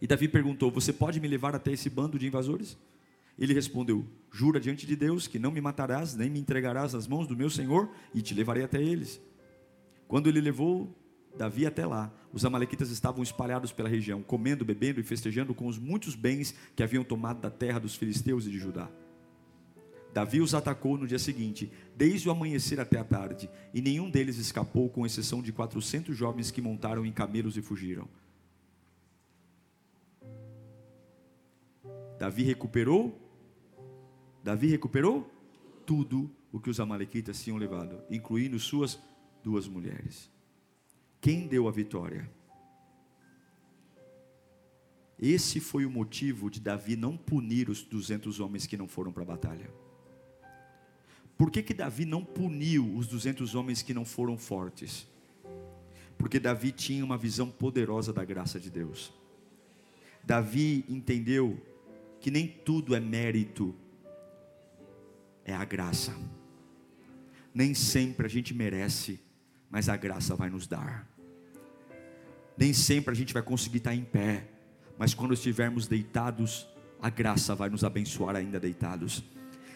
E 0.00 0.06
Davi 0.06 0.28
perguntou: 0.28 0.70
Você 0.70 0.94
pode 0.94 1.20
me 1.20 1.28
levar 1.28 1.54
até 1.54 1.72
esse 1.72 1.90
bando 1.90 2.18
de 2.18 2.26
invasores? 2.26 2.76
Ele 3.38 3.54
respondeu: 3.54 4.06
Jura 4.30 4.60
diante 4.60 4.86
de 4.86 4.96
Deus 4.96 5.26
que 5.26 5.38
não 5.38 5.50
me 5.50 5.60
matarás, 5.60 6.14
nem 6.14 6.30
me 6.30 6.38
entregarás 6.38 6.92
nas 6.92 7.06
mãos 7.06 7.26
do 7.26 7.36
meu 7.36 7.50
senhor, 7.50 7.90
e 8.14 8.22
te 8.22 8.34
levarei 8.34 8.62
até 8.62 8.82
eles. 8.82 9.20
Quando 10.06 10.28
ele 10.28 10.40
levou 10.40 10.94
Davi 11.36 11.66
até 11.66 11.86
lá, 11.86 12.12
os 12.32 12.44
amalequitas 12.44 12.90
estavam 12.90 13.22
espalhados 13.22 13.72
pela 13.72 13.88
região, 13.88 14.22
comendo, 14.22 14.64
bebendo 14.64 15.00
e 15.00 15.02
festejando 15.02 15.54
com 15.54 15.66
os 15.66 15.78
muitos 15.78 16.14
bens 16.14 16.54
que 16.76 16.82
haviam 16.82 17.04
tomado 17.04 17.40
da 17.40 17.50
terra 17.50 17.78
dos 17.78 17.94
filisteus 17.94 18.46
e 18.46 18.50
de 18.50 18.58
Judá. 18.58 18.90
Davi 20.12 20.42
os 20.42 20.54
atacou 20.54 20.98
no 20.98 21.06
dia 21.06 21.18
seguinte, 21.18 21.72
desde 21.96 22.28
o 22.28 22.32
amanhecer 22.32 22.78
até 22.78 22.98
a 22.98 23.04
tarde, 23.04 23.48
e 23.72 23.80
nenhum 23.80 24.10
deles 24.10 24.36
escapou, 24.36 24.90
com 24.90 25.06
exceção 25.06 25.40
de 25.40 25.52
quatrocentos 25.52 26.14
jovens 26.16 26.50
que 26.50 26.60
montaram 26.60 27.06
em 27.06 27.12
camelos 27.12 27.56
e 27.56 27.62
fugiram. 27.62 28.06
Davi 32.18 32.42
recuperou 32.42 33.21
Davi 34.42 34.66
recuperou 34.66 35.30
tudo 35.86 36.30
o 36.50 36.60
que 36.60 36.70
os 36.70 36.80
amalequitas 36.80 37.42
tinham 37.42 37.56
levado, 37.56 38.02
incluindo 38.10 38.58
suas 38.58 38.98
duas 39.42 39.68
mulheres. 39.68 40.30
Quem 41.20 41.46
deu 41.46 41.68
a 41.68 41.70
vitória? 41.70 42.30
Esse 45.18 45.60
foi 45.60 45.86
o 45.86 45.90
motivo 45.90 46.50
de 46.50 46.60
Davi 46.60 46.96
não 46.96 47.16
punir 47.16 47.70
os 47.70 47.82
200 47.82 48.40
homens 48.40 48.66
que 48.66 48.76
não 48.76 48.88
foram 48.88 49.12
para 49.12 49.22
a 49.22 49.26
batalha. 49.26 49.70
Por 51.38 51.50
que, 51.50 51.62
que 51.62 51.72
Davi 51.72 52.04
não 52.04 52.24
puniu 52.24 52.96
os 52.96 53.06
200 53.06 53.54
homens 53.54 53.82
que 53.82 53.94
não 53.94 54.04
foram 54.04 54.36
fortes? 54.36 55.06
Porque 56.18 56.40
Davi 56.40 56.72
tinha 56.72 57.04
uma 57.04 57.16
visão 57.16 57.48
poderosa 57.48 58.12
da 58.12 58.24
graça 58.24 58.58
de 58.58 58.70
Deus. 58.70 59.12
Davi 60.24 60.84
entendeu 60.88 61.60
que 62.20 62.30
nem 62.30 62.46
tudo 62.46 62.94
é 62.94 63.00
mérito 63.00 63.74
é 65.44 65.54
a 65.54 65.64
graça. 65.64 66.14
Nem 67.54 67.74
sempre 67.74 68.26
a 68.26 68.30
gente 68.30 68.54
merece, 68.54 69.20
mas 69.70 69.88
a 69.88 69.96
graça 69.96 70.34
vai 70.34 70.48
nos 70.48 70.66
dar. 70.66 71.08
Nem 72.56 72.72
sempre 72.72 73.12
a 73.12 73.14
gente 73.14 73.34
vai 73.34 73.42
conseguir 73.42 73.78
estar 73.78 73.94
em 73.94 74.04
pé, 74.04 74.48
mas 74.98 75.14
quando 75.14 75.34
estivermos 75.34 75.86
deitados, 75.86 76.66
a 77.00 77.10
graça 77.10 77.54
vai 77.54 77.68
nos 77.68 77.84
abençoar 77.84 78.36
ainda 78.36 78.60
deitados. 78.60 79.24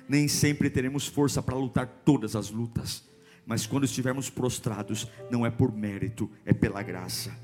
Nem 0.08 0.28
sempre 0.28 0.70
teremos 0.70 1.06
força 1.06 1.42
para 1.42 1.56
lutar 1.56 1.86
todas 2.04 2.36
as 2.36 2.50
lutas, 2.50 3.04
mas 3.44 3.66
quando 3.66 3.84
estivermos 3.84 4.30
prostrados, 4.30 5.08
não 5.30 5.44
é 5.44 5.50
por 5.50 5.72
mérito, 5.72 6.30
é 6.44 6.52
pela 6.52 6.82
graça. 6.82 7.36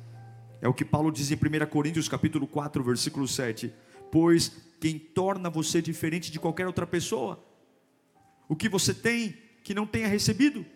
É 0.61 0.69
o 0.69 0.75
que 0.75 0.85
Paulo 0.85 1.11
diz 1.11 1.31
em 1.31 1.35
1 1.35 1.67
Coríntios 1.69 2.09
capítulo 2.09 2.47
4, 2.47 2.85
versículo 2.85 3.27
7. 3.27 3.73
Pois 4.13 4.53
quem 4.81 4.99
torna 4.99 5.51
você 5.51 5.83
diferente 5.83 6.31
de 6.31 6.39
qualquer 6.39 6.67
outra 6.67 6.87
pessoa 6.87 7.43
o 8.53 8.57
que 8.57 8.69
você 8.69 8.93
tem 8.93 9.35
que 9.65 9.73
não 9.73 9.87
tenha 9.87 10.07
recebido, 10.07 10.67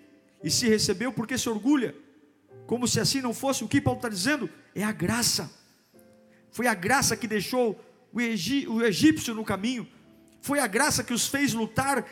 e 0.43 0.51
se 0.51 0.67
recebeu, 0.67 1.12
por 1.12 1.27
que 1.27 1.37
se 1.37 1.47
orgulha? 1.47 1.95
Como 2.67 2.89
se 2.89 2.99
assim 2.99 3.21
não 3.21 3.35
fosse, 3.35 3.62
o 3.62 3.69
que 3.69 3.83
Paulo 3.83 3.99
está 3.99 4.09
dizendo? 4.09 4.49
É 4.75 4.83
a 4.83 4.93
graça, 4.93 5.53
foi 6.51 6.69
a 6.69 6.75
graça 6.75 7.15
que 7.19 7.27
deixou 7.27 7.79
o, 8.11 8.83
egípcio 8.83 9.35
no 9.35 9.45
caminho, 9.45 9.87
foi 10.41 10.59
a 10.59 10.67
graça 10.67 11.05
que 11.05 11.12
os 11.12 11.29
fez 11.29 11.53
lutar 11.53 12.03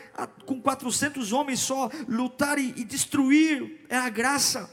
com 0.45 0.61
400 0.61 1.33
homens 1.33 1.61
só, 1.61 1.89
lutar 2.07 2.59
e, 2.59 2.71
e 2.77 2.83
destruir, 2.83 3.87
é 3.89 3.97
a 3.97 4.09
graça, 4.09 4.69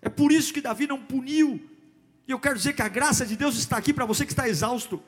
é 0.00 0.08
por 0.08 0.30
isso 0.30 0.54
que 0.54 0.60
Davi 0.60 0.86
não 0.86 1.02
puniu, 1.02 1.60
e 2.28 2.30
eu 2.30 2.38
quero 2.38 2.54
dizer 2.54 2.74
que 2.74 2.82
a 2.82 2.88
graça 2.88 3.26
de 3.26 3.36
Deus 3.36 3.56
está 3.56 3.76
aqui 3.76 3.92
para 3.92 4.06
você 4.06 4.24
que 4.24 4.32
está 4.32 4.48
exausto, 4.48 5.02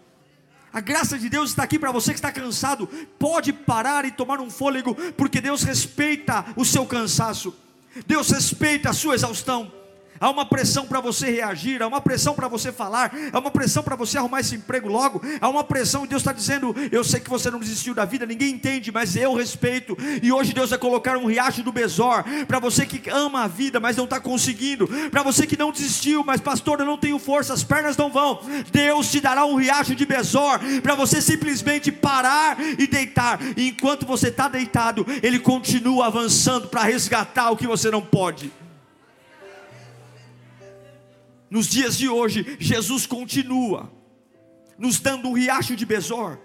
a 0.73 0.81
graça 0.81 1.19
de 1.19 1.29
Deus 1.29 1.51
está 1.51 1.63
aqui 1.63 1.79
para 1.79 1.93
você 1.93 2.13
que 2.13 2.19
está 2.19 2.33
cansado. 2.33 2.87
Pode 3.19 3.53
parar 3.53 4.05
e 4.05 4.11
tomar 4.11 4.41
um 4.41 4.51
fôlego, 4.51 4.95
porque 5.13 5.41
Deus 5.41 5.63
respeita 5.63 6.45
o 6.57 6.65
seu 6.65 6.87
cansaço. 6.87 7.55
Deus 8.07 8.31
respeita 8.31 8.91
a 8.91 8.95
sua 8.95 9.15
exaustão. 9.15 9.71
Há 10.23 10.31
uma 10.31 10.47
pressão 10.47 10.87
para 10.87 11.01
você 11.01 11.29
reagir, 11.29 11.83
há 11.83 11.89
uma 11.89 12.01
pressão 12.01 12.33
para 12.33 12.47
você 12.47 12.71
falar, 12.71 13.13
há 13.33 13.39
uma 13.41 13.51
pressão 13.51 13.83
para 13.83 13.97
você 13.97 14.17
arrumar 14.17 14.39
esse 14.39 14.55
emprego 14.55 14.89
logo, 14.89 15.21
há 15.41 15.49
uma 15.49 15.65
pressão, 15.65 16.05
e 16.05 16.09
Deus 16.09 16.23
está 16.23 16.33
dizendo: 16.33 16.73
Eu 16.93 17.03
sei 17.03 17.19
que 17.19 17.29
você 17.29 17.51
não 17.51 17.59
desistiu 17.59 17.93
da 17.93 18.05
vida, 18.05 18.25
ninguém 18.25 18.55
entende, 18.55 18.93
mas 18.93 19.17
eu 19.17 19.35
respeito, 19.35 19.99
e 20.23 20.31
hoje 20.31 20.55
Deus 20.55 20.71
vai 20.71 20.79
colocar 20.79 21.19
um 21.19 21.27
riacho 21.27 21.65
do 21.65 21.73
Besor, 21.73 22.23
para 22.47 22.61
você 22.61 22.87
que 22.87 23.11
ama 23.11 23.43
a 23.43 23.49
vida, 23.49 23.81
mas 23.81 23.97
não 23.97 24.05
está 24.05 24.21
conseguindo, 24.21 24.87
para 25.11 25.25
você 25.25 25.45
que 25.45 25.59
não 25.59 25.73
desistiu, 25.73 26.23
mas 26.25 26.41
pastor, 26.41 26.79
eu 26.79 26.87
não 26.87 26.97
tenho 26.97 27.19
força, 27.19 27.53
as 27.53 27.65
pernas 27.65 27.97
não 27.97 28.09
vão, 28.09 28.41
Deus 28.71 29.11
te 29.11 29.21
dará 29.21 29.45
um 29.45 29.57
riacho 29.57 29.97
de 29.97 30.07
Besor, 30.07 30.61
para 30.83 30.95
você 30.95 31.21
simplesmente 31.21 31.91
parar 31.91 32.57
e 32.79 32.87
deitar, 32.87 33.41
e 33.57 33.69
enquanto 33.69 34.07
você 34.07 34.29
está 34.29 34.47
deitado, 34.47 35.05
Ele 35.21 35.41
continua 35.41 36.07
avançando 36.07 36.69
para 36.69 36.83
resgatar 36.83 37.51
o 37.51 37.57
que 37.57 37.67
você 37.67 37.91
não 37.91 38.01
pode. 38.01 38.62
Nos 41.53 41.67
dias 41.67 41.99
de 41.99 42.09
hoje, 42.09 42.57
Jesus 42.59 43.05
continua 43.05 43.93
nos 44.79 44.99
dando 44.99 45.29
um 45.29 45.35
riacho 45.35 45.77
de 45.77 45.85
Besor. 45.85 46.39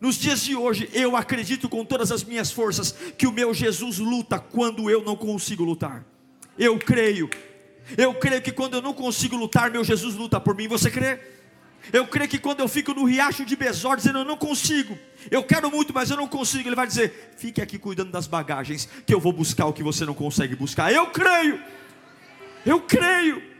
Nos 0.00 0.16
dias 0.16 0.42
de 0.42 0.56
hoje, 0.56 0.88
eu 0.94 1.14
acredito 1.14 1.68
com 1.68 1.84
todas 1.84 2.10
as 2.10 2.24
minhas 2.24 2.50
forças 2.50 2.92
que 3.18 3.26
o 3.26 3.30
meu 3.30 3.52
Jesus 3.52 3.98
luta 3.98 4.38
quando 4.38 4.88
eu 4.88 5.04
não 5.04 5.16
consigo 5.16 5.62
lutar. 5.62 6.02
Eu 6.58 6.78
creio. 6.78 7.28
Eu 7.94 8.14
creio 8.14 8.40
que 8.40 8.50
quando 8.50 8.72
eu 8.72 8.80
não 8.80 8.94
consigo 8.94 9.36
lutar, 9.36 9.70
meu 9.70 9.84
Jesus 9.84 10.14
luta 10.14 10.40
por 10.40 10.56
mim. 10.56 10.66
Você 10.66 10.90
crê? 10.90 11.20
Eu 11.92 12.06
creio 12.06 12.30
que 12.30 12.38
quando 12.38 12.60
eu 12.60 12.68
fico 12.68 12.94
no 12.94 13.04
riacho 13.04 13.44
de 13.44 13.54
Besor, 13.54 13.98
dizendo 13.98 14.20
eu 14.20 14.24
não 14.24 14.38
consigo, 14.38 14.98
eu 15.30 15.42
quero 15.42 15.70
muito, 15.70 15.92
mas 15.92 16.10
eu 16.10 16.16
não 16.16 16.26
consigo, 16.26 16.70
Ele 16.70 16.76
vai 16.76 16.86
dizer: 16.86 17.34
fique 17.36 17.60
aqui 17.60 17.78
cuidando 17.78 18.10
das 18.10 18.26
bagagens, 18.26 18.88
que 19.04 19.12
eu 19.12 19.20
vou 19.20 19.32
buscar 19.32 19.66
o 19.66 19.74
que 19.74 19.82
você 19.82 20.06
não 20.06 20.14
consegue 20.14 20.56
buscar. 20.56 20.90
Eu 20.90 21.08
creio, 21.08 21.60
eu 22.64 22.80
creio. 22.80 23.51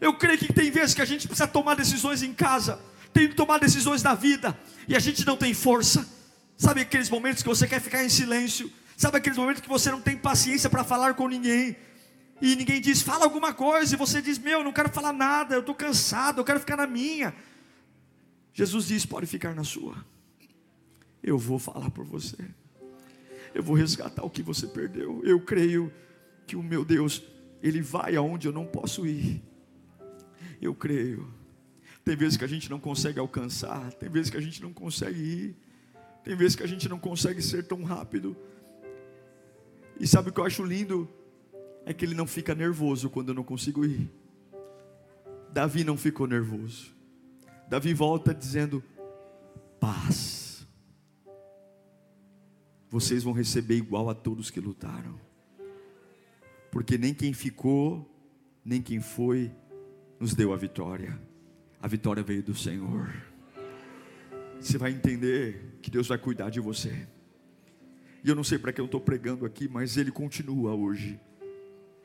Eu 0.00 0.14
creio 0.14 0.38
que 0.38 0.52
tem 0.52 0.70
vezes 0.70 0.94
que 0.94 1.02
a 1.02 1.04
gente 1.04 1.26
precisa 1.26 1.46
tomar 1.46 1.74
decisões 1.74 2.22
em 2.22 2.32
casa, 2.32 2.80
tem 3.12 3.28
que 3.28 3.34
tomar 3.34 3.58
decisões 3.58 4.02
na 4.02 4.14
vida, 4.14 4.58
e 4.88 4.96
a 4.96 4.98
gente 4.98 5.26
não 5.26 5.36
tem 5.36 5.52
força. 5.52 6.08
Sabe 6.56 6.80
aqueles 6.80 7.10
momentos 7.10 7.42
que 7.42 7.48
você 7.48 7.66
quer 7.66 7.80
ficar 7.80 8.04
em 8.04 8.08
silêncio? 8.08 8.70
Sabe 8.96 9.18
aqueles 9.18 9.38
momentos 9.38 9.62
que 9.62 9.68
você 9.68 9.90
não 9.90 10.00
tem 10.00 10.16
paciência 10.16 10.70
para 10.70 10.84
falar 10.84 11.14
com 11.14 11.28
ninguém? 11.28 11.76
E 12.40 12.56
ninguém 12.56 12.80
diz, 12.80 13.02
fala 13.02 13.24
alguma 13.24 13.52
coisa, 13.52 13.94
e 13.94 13.98
você 13.98 14.22
diz, 14.22 14.38
meu, 14.38 14.58
eu 14.58 14.64
não 14.64 14.72
quero 14.72 14.88
falar 14.88 15.12
nada, 15.12 15.54
eu 15.54 15.60
estou 15.60 15.74
cansado, 15.74 16.40
eu 16.40 16.44
quero 16.44 16.60
ficar 16.60 16.76
na 16.76 16.86
minha. 16.86 17.34
Jesus 18.52 18.86
diz: 18.86 19.06
pode 19.06 19.26
ficar 19.26 19.54
na 19.54 19.64
sua, 19.64 20.04
eu 21.22 21.38
vou 21.38 21.58
falar 21.58 21.90
por 21.90 22.04
você, 22.04 22.36
eu 23.54 23.62
vou 23.62 23.76
resgatar 23.76 24.24
o 24.24 24.30
que 24.30 24.42
você 24.42 24.66
perdeu. 24.66 25.22
Eu 25.24 25.40
creio 25.40 25.92
que 26.46 26.56
o 26.56 26.62
meu 26.62 26.84
Deus, 26.84 27.22
Ele 27.62 27.80
vai 27.80 28.16
aonde 28.16 28.48
eu 28.48 28.52
não 28.52 28.66
posso 28.66 29.06
ir. 29.06 29.42
Eu 30.60 30.74
creio. 30.74 31.32
Tem 32.04 32.16
vezes 32.16 32.36
que 32.36 32.44
a 32.44 32.48
gente 32.48 32.70
não 32.70 32.80
consegue 32.80 33.18
alcançar, 33.18 33.92
tem 33.94 34.08
vezes 34.08 34.30
que 34.30 34.36
a 34.36 34.40
gente 34.40 34.62
não 34.62 34.72
consegue 34.72 35.20
ir, 35.20 35.56
tem 36.24 36.36
vezes 36.36 36.56
que 36.56 36.62
a 36.62 36.66
gente 36.66 36.88
não 36.88 36.98
consegue 36.98 37.42
ser 37.42 37.66
tão 37.66 37.82
rápido. 37.82 38.36
E 39.98 40.06
sabe 40.06 40.30
o 40.30 40.32
que 40.32 40.40
eu 40.40 40.44
acho 40.44 40.64
lindo? 40.64 41.08
É 41.84 41.92
que 41.92 42.04
ele 42.04 42.14
não 42.14 42.26
fica 42.26 42.54
nervoso 42.54 43.10
quando 43.10 43.28
eu 43.28 43.34
não 43.34 43.44
consigo 43.44 43.84
ir. 43.84 44.10
Davi 45.52 45.84
não 45.84 45.96
ficou 45.96 46.26
nervoso. 46.26 46.94
Davi 47.68 47.92
volta 47.92 48.34
dizendo: 48.34 48.82
paz. 49.78 50.66
Vocês 52.88 53.22
vão 53.22 53.32
receber 53.32 53.76
igual 53.76 54.08
a 54.08 54.14
todos 54.14 54.50
que 54.50 54.60
lutaram. 54.60 55.18
Porque 56.70 56.98
nem 56.98 57.14
quem 57.14 57.32
ficou, 57.32 58.08
nem 58.64 58.82
quem 58.82 59.00
foi, 59.00 59.50
nos 60.20 60.34
deu 60.34 60.52
a 60.52 60.56
vitória. 60.56 61.18
A 61.80 61.88
vitória 61.88 62.22
veio 62.22 62.42
do 62.42 62.54
Senhor. 62.54 63.10
Você 64.60 64.76
vai 64.76 64.90
entender 64.90 65.78
que 65.80 65.90
Deus 65.90 66.06
vai 66.06 66.18
cuidar 66.18 66.50
de 66.50 66.60
você. 66.60 67.08
E 68.22 68.28
eu 68.28 68.34
não 68.34 68.44
sei 68.44 68.58
para 68.58 68.70
que 68.70 68.78
eu 68.78 68.84
estou 68.84 69.00
pregando 69.00 69.46
aqui, 69.46 69.66
mas 69.66 69.96
Ele 69.96 70.10
continua 70.10 70.74
hoje. 70.74 71.18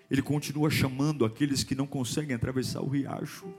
Ele 0.09 0.21
continua 0.21 0.69
chamando 0.69 1.25
aqueles 1.25 1.61
que 1.61 1.75
não 1.75 1.85
conseguem 1.85 2.33
atravessar 2.33 2.81
o 2.81 2.87
riacho. 2.87 3.53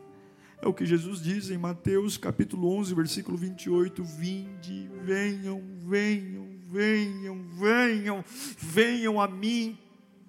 É 0.62 0.66
o 0.66 0.72
que 0.72 0.86
Jesus 0.86 1.20
diz 1.20 1.50
em 1.50 1.58
Mateus 1.58 2.16
capítulo 2.16 2.74
11, 2.78 2.94
versículo 2.94 3.36
28: 3.36 4.02
Vinde, 4.02 4.88
venham, 5.04 5.62
venham, 5.80 6.48
venham, 6.70 7.42
venham, 7.58 8.24
venham 8.58 9.20
a 9.20 9.28
mim 9.28 9.78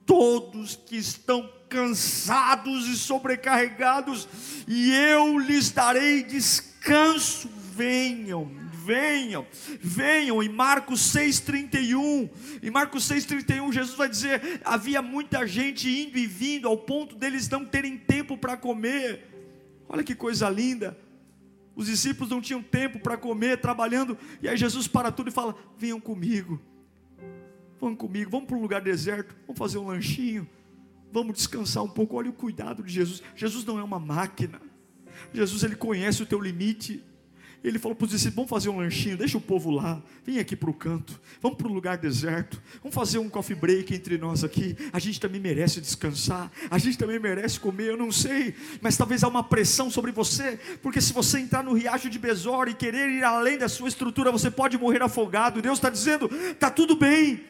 todos 0.05 0.75
que 0.75 0.97
estão 0.97 1.49
cansados 1.69 2.87
e 2.87 2.95
sobrecarregados, 2.95 4.27
e 4.67 4.91
eu 4.91 5.37
lhes 5.37 5.71
darei 5.71 6.23
descanso. 6.23 7.49
Venham, 7.75 8.49
venham, 8.83 9.45
venham. 9.79 10.41
Em 10.41 10.49
Marcos 10.49 11.13
6,31, 11.13 12.29
em 12.63 12.71
Marcos 12.71 13.07
6,31, 13.07 13.71
Jesus 13.71 13.95
vai 13.95 14.09
dizer: 14.09 14.61
havia 14.65 15.01
muita 15.01 15.45
gente 15.45 15.87
indo 15.87 16.17
e 16.17 16.25
vindo, 16.25 16.67
ao 16.67 16.77
ponto 16.77 17.15
deles 17.15 17.47
não 17.49 17.65
terem 17.65 17.97
tempo 17.97 18.37
para 18.37 18.57
comer. 18.57 19.27
Olha 19.87 20.03
que 20.03 20.15
coisa 20.15 20.49
linda. 20.49 20.97
Os 21.75 21.85
discípulos 21.85 22.31
não 22.31 22.41
tinham 22.41 22.63
tempo 22.63 22.99
para 22.99 23.15
comer, 23.15 23.61
trabalhando, 23.61 24.17
e 24.41 24.49
aí 24.49 24.57
Jesus 24.57 24.87
para 24.87 25.11
tudo 25.11 25.29
e 25.29 25.31
fala: 25.31 25.55
venham 25.77 25.99
comigo, 25.99 26.59
vão 27.79 27.95
comigo, 27.95 28.31
vamos 28.31 28.47
para 28.47 28.57
um 28.57 28.61
lugar 28.61 28.81
deserto, 28.81 29.35
vamos 29.45 29.59
fazer 29.59 29.77
um 29.77 29.85
lanchinho, 29.85 30.49
Vamos 31.11 31.35
descansar 31.35 31.83
um 31.83 31.89
pouco. 31.89 32.17
Olha 32.17 32.29
o 32.29 32.33
cuidado 32.33 32.83
de 32.83 32.91
Jesus. 32.91 33.21
Jesus 33.35 33.65
não 33.65 33.79
é 33.79 33.83
uma 33.83 33.99
máquina. 33.99 34.61
Jesus 35.33 35.63
ele 35.63 35.75
conhece 35.75 36.21
o 36.21 36.25
teu 36.25 36.39
limite. 36.39 37.03
Ele 37.63 37.79
falou 37.79 37.95
para 37.95 38.05
os 38.05 38.11
discípulos: 38.11 38.35
vamos 38.35 38.49
fazer 38.49 38.69
um 38.69 38.77
lanchinho, 38.77 39.17
deixa 39.17 39.37
o 39.37 39.41
povo 39.41 39.71
lá, 39.71 40.01
vem 40.23 40.39
aqui 40.39 40.55
para 40.55 40.69
o 40.69 40.73
canto, 40.73 41.19
vamos 41.41 41.57
para 41.57 41.67
um 41.67 41.73
lugar 41.73 41.97
deserto, 41.97 42.61
vamos 42.81 42.93
fazer 42.93 43.17
um 43.17 43.29
coffee 43.29 43.55
break 43.55 43.93
entre 43.93 44.17
nós 44.17 44.43
aqui. 44.43 44.75
A 44.93 44.99
gente 44.99 45.19
também 45.19 45.41
merece 45.41 45.81
descansar, 45.81 46.51
a 46.69 46.77
gente 46.77 46.97
também 46.97 47.19
merece 47.19 47.59
comer, 47.59 47.89
eu 47.89 47.97
não 47.97 48.11
sei, 48.11 48.53
mas 48.79 48.95
talvez 48.95 49.23
há 49.23 49.27
uma 49.27 49.43
pressão 49.43 49.89
sobre 49.89 50.11
você, 50.11 50.59
porque 50.81 51.01
se 51.01 51.11
você 51.13 51.39
entrar 51.39 51.63
no 51.63 51.73
riacho 51.73 52.09
de 52.09 52.19
Besor 52.19 52.67
e 52.67 52.73
querer 52.73 53.09
ir 53.09 53.23
além 53.23 53.57
da 53.57 53.67
sua 53.67 53.89
estrutura, 53.89 54.31
você 54.31 54.51
pode 54.51 54.77
morrer 54.77 55.01
afogado. 55.01 55.61
Deus 55.61 55.77
está 55.77 55.89
dizendo: 55.89 56.29
está 56.51 56.69
tudo 56.69 56.95
bem, 56.95 57.43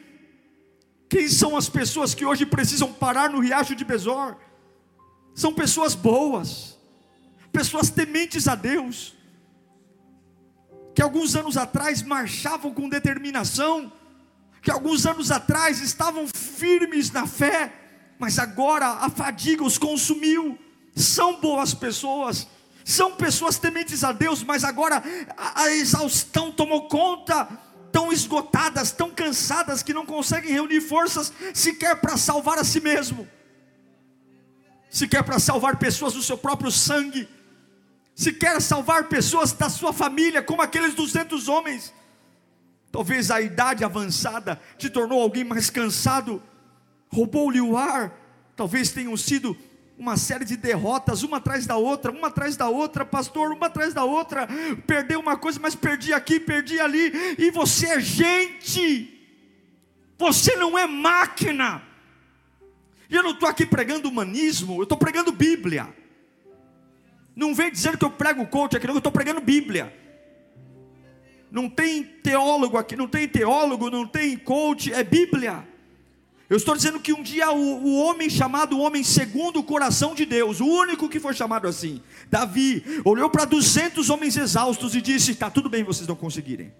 quem 1.08 1.28
são 1.28 1.56
as 1.56 1.68
pessoas 1.68 2.14
que 2.14 2.24
hoje 2.24 2.44
precisam 2.44 2.92
parar 2.92 3.30
no 3.30 3.40
riacho 3.40 3.74
de 3.74 3.84
Besor? 3.84 4.36
São 5.34 5.54
pessoas 5.54 5.94
boas, 5.94 6.76
pessoas 7.50 7.88
tementes 7.88 8.46
a 8.46 8.54
Deus, 8.54 9.16
que 10.94 11.00
alguns 11.00 11.34
anos 11.34 11.56
atrás 11.56 12.02
marchavam 12.02 12.74
com 12.74 12.88
determinação, 12.88 13.90
que 14.60 14.70
alguns 14.70 15.06
anos 15.06 15.30
atrás 15.30 15.80
estavam 15.80 16.26
firmes 16.26 17.10
na 17.10 17.26
fé, 17.26 17.72
mas 18.18 18.38
agora 18.38 18.86
a 18.86 19.08
fadiga 19.08 19.64
os 19.64 19.78
consumiu. 19.78 20.58
São 20.94 21.40
boas 21.40 21.72
pessoas, 21.72 22.48
são 22.84 23.14
pessoas 23.14 23.58
tementes 23.58 24.02
a 24.02 24.12
Deus, 24.12 24.42
mas 24.42 24.64
agora 24.64 25.02
a, 25.36 25.62
a 25.62 25.72
exaustão 25.72 26.50
tomou 26.50 26.88
conta 26.88 27.48
tão 27.92 28.12
esgotadas, 28.12 28.92
tão 28.92 29.10
cansadas, 29.10 29.82
que 29.82 29.94
não 29.94 30.06
conseguem 30.06 30.52
reunir 30.52 30.80
forças 30.80 31.32
sequer 31.54 31.96
para 31.96 32.16
salvar 32.16 32.58
a 32.58 32.64
si 32.64 32.80
mesmo, 32.80 33.28
sequer 34.90 35.22
para 35.22 35.38
salvar 35.38 35.76
pessoas 35.76 36.14
do 36.14 36.22
seu 36.22 36.36
próprio 36.38 36.70
sangue, 36.70 37.28
sequer 38.14 38.60
salvar 38.60 39.08
pessoas 39.08 39.52
da 39.52 39.68
sua 39.68 39.92
família, 39.92 40.42
como 40.42 40.62
aqueles 40.62 40.94
200 40.94 41.48
homens. 41.48 41.92
Talvez 42.90 43.30
a 43.30 43.40
idade 43.40 43.84
avançada 43.84 44.60
te 44.76 44.88
tornou 44.88 45.20
alguém 45.20 45.44
mais 45.44 45.70
cansado, 45.70 46.42
roubou-lhe 47.12 47.60
o 47.60 47.76
ar, 47.76 48.12
talvez 48.56 48.90
tenham 48.90 49.16
sido 49.16 49.56
uma 49.98 50.16
série 50.16 50.44
de 50.44 50.56
derrotas, 50.56 51.24
uma 51.24 51.38
atrás 51.38 51.66
da 51.66 51.76
outra, 51.76 52.12
uma 52.12 52.28
atrás 52.28 52.56
da 52.56 52.68
outra, 52.68 53.04
pastor, 53.04 53.52
uma 53.52 53.66
atrás 53.66 53.92
da 53.92 54.04
outra, 54.04 54.48
perdeu 54.86 55.18
uma 55.18 55.36
coisa, 55.36 55.58
mas 55.60 55.74
perdi 55.74 56.12
aqui, 56.12 56.38
perdi 56.38 56.78
ali, 56.78 57.12
e 57.36 57.50
você 57.50 57.88
é 57.88 58.00
gente, 58.00 59.12
você 60.16 60.54
não 60.54 60.78
é 60.78 60.86
máquina. 60.86 61.82
E 63.10 63.16
eu 63.16 63.22
não 63.24 63.32
estou 63.32 63.48
aqui 63.48 63.66
pregando 63.66 64.08
humanismo, 64.08 64.78
eu 64.78 64.84
estou 64.84 64.96
pregando 64.96 65.32
Bíblia. 65.32 65.92
Não 67.34 67.54
vem 67.54 67.70
dizer 67.70 67.96
que 67.96 68.04
eu 68.04 68.10
prego 68.10 68.46
coach 68.46 68.76
aqui, 68.76 68.86
não, 68.86 68.94
eu 68.94 68.98
estou 68.98 69.12
pregando 69.12 69.40
Bíblia. 69.40 69.92
Não 71.50 71.68
tem 71.68 72.04
teólogo 72.04 72.76
aqui, 72.76 72.94
não 72.94 73.08
tem 73.08 73.26
teólogo, 73.26 73.90
não 73.90 74.06
tem 74.06 74.36
coach, 74.36 74.92
é 74.92 75.02
Bíblia. 75.02 75.66
Eu 76.48 76.56
estou 76.56 76.74
dizendo 76.74 76.98
que 76.98 77.12
um 77.12 77.22
dia 77.22 77.50
o, 77.50 77.84
o, 77.84 77.98
homem 77.98 78.30
chamado 78.30 78.80
homem 78.80 79.04
segundo 79.04 79.58
o 79.58 79.62
coração 79.62 80.14
de 80.14 80.24
Deus, 80.24 80.60
o 80.60 80.66
único 80.66 81.08
que 81.08 81.20
foi 81.20 81.34
chamado 81.34 81.68
assim, 81.68 82.00
Davi, 82.30 82.82
olhou 83.04 83.28
para 83.28 83.44
200 83.44 84.08
homens 84.08 84.34
exaustos 84.36 84.94
e 84.94 85.02
disse: 85.02 85.32
Está 85.32 85.50
tudo 85.50 85.68
bem 85.68 85.84
vocês 85.84 86.08
não 86.08 86.16
conseguirem, 86.16 86.72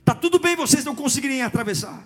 está 0.00 0.12
tudo 0.12 0.40
bem 0.40 0.56
vocês 0.56 0.84
não 0.84 0.94
conseguirem 0.94 1.42
atravessar. 1.42 2.04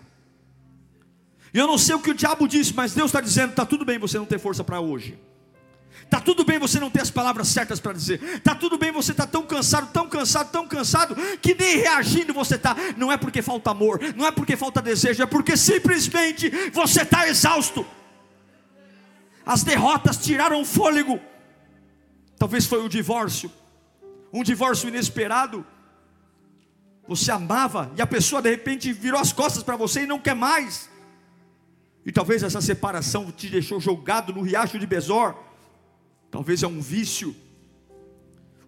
E 1.54 1.59
eu 1.59 1.66
não 1.66 1.78
sei 1.78 1.94
o 1.94 2.00
que 2.00 2.11
o 2.11 2.14
diabo 2.14 2.46
disse, 2.46 2.74
mas 2.74 2.92
Deus 2.92 3.09
está 3.09 3.22
dizendo: 3.22 3.50
Está 3.50 3.64
tudo 3.64 3.87
bem 3.87 3.98
você 3.98 4.18
não 4.18 4.26
ter 4.26 4.38
força 4.38 4.62
para 4.62 4.78
hoje, 4.78 5.18
Tá 6.11 6.20
tudo 6.20 6.44
bem 6.44 6.59
você 6.59 6.81
não 6.81 6.90
ter 6.90 7.03
as 7.03 7.11
palavras 7.11 7.48
certas 7.48 7.81
para 7.81 7.92
dizer. 7.92 8.40
Tá 8.40 8.55
tudo 8.55 8.79
bem 8.79 8.90
você 8.90 9.12
tá 9.12 9.27
tão 9.27 9.42
cansado, 9.42 9.92
tão 9.92 10.09
cansado, 10.09 10.51
tão 10.51 10.66
cansado 10.66 11.14
que 11.42 11.55
nem 11.55 11.77
reagindo 11.77 12.33
você 12.33 12.57
tá. 12.57 12.74
Não 12.96 13.12
é 13.12 13.16
porque 13.16 13.42
falta 13.42 13.70
amor, 13.70 14.01
não 14.16 14.27
é 14.27 14.31
porque 14.31 14.57
falta 14.57 14.81
desejo, 14.81 15.22
é 15.22 15.27
porque 15.27 15.57
simplesmente 15.57 16.51
você 16.72 17.03
está 17.03 17.29
exausto. 17.29 17.87
As 19.44 19.62
derrotas 19.62 20.16
tiraram 20.16 20.64
fôlego. 20.64 21.20
Talvez 22.38 22.64
foi 22.64 22.83
o 22.85 22.88
divórcio, 22.88 23.51
um 24.33 24.42
divórcio 24.42 24.88
inesperado. 24.88 25.66
Você 27.07 27.31
amava 27.31 27.90
e 27.96 28.03
a 28.03 28.07
pessoa 28.07 28.40
de 28.40 28.51
repente 28.51 28.92
virou 28.92 29.20
as 29.20 29.33
costas 29.33 29.62
para 29.62 29.77
você 29.77 30.03
e 30.03 30.07
não 30.07 30.18
quer 30.18 30.35
mais. 30.35 30.88
E 32.05 32.12
talvez 32.12 32.42
essa 32.42 32.61
separação 32.61 33.31
te 33.31 33.48
deixou 33.48 33.81
jogado 33.81 34.33
no 34.33 34.42
riacho 34.42 34.79
de 34.79 34.87
Besor. 34.87 35.47
Talvez 36.30 36.62
é 36.62 36.66
um 36.66 36.80
vício. 36.80 37.34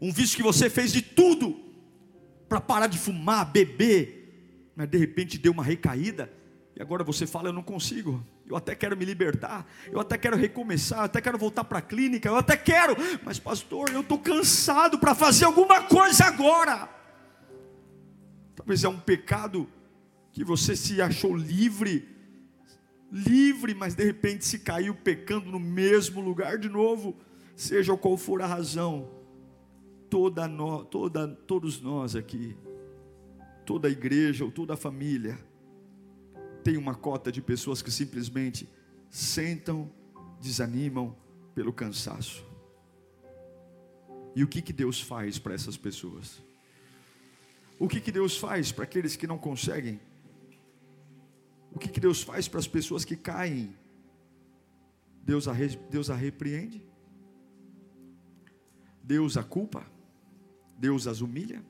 Um 0.00 0.12
vício 0.12 0.36
que 0.36 0.42
você 0.42 0.70
fez 0.70 0.92
de 0.92 1.02
tudo 1.02 1.58
para 2.48 2.60
parar 2.60 2.86
de 2.86 2.98
fumar, 2.98 3.50
beber, 3.50 4.72
mas 4.74 4.88
de 4.88 4.98
repente 4.98 5.38
deu 5.38 5.52
uma 5.52 5.62
recaída 5.62 6.30
e 6.74 6.82
agora 6.82 7.04
você 7.04 7.26
fala: 7.26 7.50
Eu 7.50 7.52
não 7.52 7.62
consigo. 7.62 8.24
Eu 8.48 8.56
até 8.56 8.74
quero 8.74 8.96
me 8.96 9.04
libertar, 9.04 9.64
eu 9.92 10.00
até 10.00 10.18
quero 10.18 10.36
recomeçar, 10.36 11.00
eu 11.00 11.04
até 11.04 11.20
quero 11.20 11.38
voltar 11.38 11.62
para 11.62 11.78
a 11.78 11.82
clínica, 11.82 12.28
eu 12.28 12.34
até 12.34 12.56
quero, 12.56 12.96
mas 13.22 13.38
pastor, 13.38 13.90
eu 13.90 14.00
estou 14.00 14.18
cansado 14.18 14.98
para 14.98 15.14
fazer 15.14 15.44
alguma 15.44 15.84
coisa 15.84 16.24
agora. 16.24 16.88
Talvez 18.56 18.82
é 18.82 18.88
um 18.88 18.98
pecado 18.98 19.68
que 20.32 20.42
você 20.42 20.74
se 20.74 21.00
achou 21.00 21.36
livre, 21.36 22.08
livre, 23.12 23.72
mas 23.72 23.94
de 23.94 24.04
repente 24.04 24.44
se 24.44 24.58
caiu 24.58 24.96
pecando 24.96 25.48
no 25.48 25.60
mesmo 25.60 26.20
lugar 26.20 26.58
de 26.58 26.68
novo 26.68 27.16
seja 27.60 27.94
qual 27.94 28.16
for 28.16 28.40
a 28.40 28.46
razão, 28.46 29.10
toda, 30.08 30.48
no, 30.48 30.82
toda 30.82 31.28
todos 31.28 31.78
nós 31.78 32.16
aqui, 32.16 32.56
toda 33.66 33.86
a 33.86 33.90
igreja 33.90 34.46
ou 34.46 34.50
toda 34.50 34.72
a 34.72 34.76
família, 34.78 35.38
tem 36.64 36.78
uma 36.78 36.94
cota 36.94 37.30
de 37.30 37.42
pessoas 37.42 37.82
que 37.82 37.90
simplesmente 37.90 38.66
sentam, 39.10 39.92
desanimam 40.40 41.14
pelo 41.54 41.70
cansaço. 41.70 42.46
E 44.34 44.42
o 44.42 44.48
que, 44.48 44.62
que 44.62 44.72
Deus 44.72 44.98
faz 44.98 45.38
para 45.38 45.52
essas 45.52 45.76
pessoas? 45.76 46.42
O 47.78 47.86
que, 47.86 48.00
que 48.00 48.10
Deus 48.10 48.38
faz 48.38 48.72
para 48.72 48.84
aqueles 48.84 49.16
que 49.16 49.26
não 49.26 49.36
conseguem? 49.36 50.00
O 51.72 51.78
que, 51.78 51.88
que 51.88 52.00
Deus 52.00 52.22
faz 52.22 52.48
para 52.48 52.58
as 52.58 52.66
pessoas 52.66 53.04
que 53.04 53.16
caem? 53.16 53.76
Deus 55.22 55.46
a, 55.46 55.52
Deus 55.90 56.08
a 56.08 56.14
repreende? 56.14 56.89
Deus 59.10 59.36
a 59.36 59.42
culpa, 59.42 59.84
Deus 60.78 61.08
as 61.08 61.20
humilha, 61.20 61.64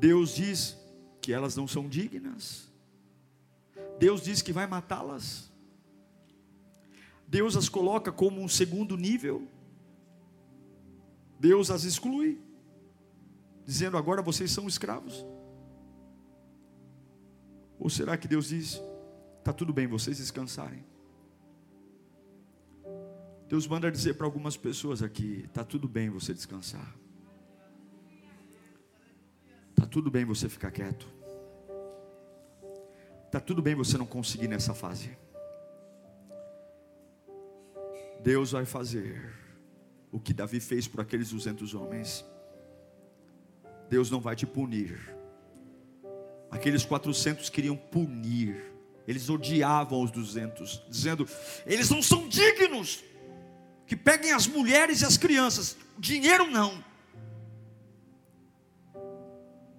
Deus 0.00 0.34
diz 0.34 0.74
que 1.20 1.34
elas 1.34 1.54
não 1.54 1.68
são 1.68 1.86
dignas, 1.86 2.72
Deus 3.98 4.22
diz 4.22 4.40
que 4.40 4.54
vai 4.54 4.66
matá-las, 4.66 5.52
Deus 7.28 7.58
as 7.58 7.68
coloca 7.68 8.10
como 8.10 8.40
um 8.40 8.48
segundo 8.48 8.96
nível, 8.96 9.46
Deus 11.38 11.70
as 11.70 11.84
exclui, 11.84 12.40
dizendo 13.66 13.98
agora 13.98 14.22
vocês 14.22 14.50
são 14.50 14.66
escravos. 14.66 15.26
Ou 17.78 17.90
será 17.90 18.16
que 18.16 18.26
Deus 18.26 18.48
diz: 18.48 18.80
está 19.40 19.52
tudo 19.52 19.74
bem 19.74 19.86
vocês 19.86 20.16
descansarem? 20.16 20.82
Deus 23.48 23.66
manda 23.66 23.90
dizer 23.90 24.14
para 24.14 24.26
algumas 24.26 24.56
pessoas 24.56 25.02
aqui: 25.02 25.44
está 25.46 25.64
tudo 25.64 25.88
bem 25.88 26.10
você 26.10 26.34
descansar. 26.34 26.94
Está 29.70 29.86
tudo 29.86 30.10
bem 30.10 30.24
você 30.24 30.48
ficar 30.48 30.70
quieto. 30.70 31.06
Está 33.26 33.38
tudo 33.38 33.62
bem 33.62 33.74
você 33.74 33.96
não 33.96 34.06
conseguir 34.06 34.48
nessa 34.48 34.74
fase. 34.74 35.16
Deus 38.20 38.50
vai 38.50 38.64
fazer 38.64 39.32
o 40.10 40.18
que 40.18 40.32
Davi 40.32 40.58
fez 40.58 40.88
por 40.88 41.00
aqueles 41.00 41.30
200 41.30 41.74
homens. 41.74 42.24
Deus 43.88 44.10
não 44.10 44.20
vai 44.20 44.34
te 44.34 44.46
punir. 44.46 44.98
Aqueles 46.50 46.84
400 46.84 47.48
queriam 47.50 47.76
punir. 47.76 48.72
Eles 49.06 49.30
odiavam 49.30 50.02
os 50.02 50.10
200, 50.10 50.82
dizendo: 50.88 51.28
eles 51.64 51.88
não 51.90 52.02
são 52.02 52.28
dignos 52.28 53.04
que 53.86 53.96
peguem 53.96 54.32
as 54.32 54.46
mulheres 54.46 55.00
e 55.00 55.04
as 55.04 55.16
crianças, 55.16 55.76
dinheiro 55.98 56.50
não. 56.50 56.84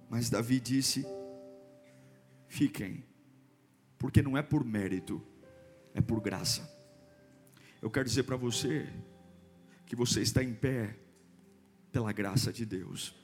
Mas 0.08 0.30
Davi 0.30 0.58
disse: 0.58 1.06
fiquem, 2.48 3.04
porque 3.98 4.22
não 4.22 4.36
é 4.36 4.42
por 4.42 4.64
mérito, 4.64 5.22
é 5.94 6.00
por 6.00 6.20
graça. 6.20 6.68
Eu 7.80 7.90
quero 7.90 8.08
dizer 8.08 8.24
para 8.24 8.36
você 8.36 8.88
que 9.86 9.94
você 9.94 10.20
está 10.20 10.42
em 10.42 10.54
pé 10.54 10.96
pela 11.92 12.12
graça 12.12 12.52
de 12.52 12.64
Deus. 12.64 13.14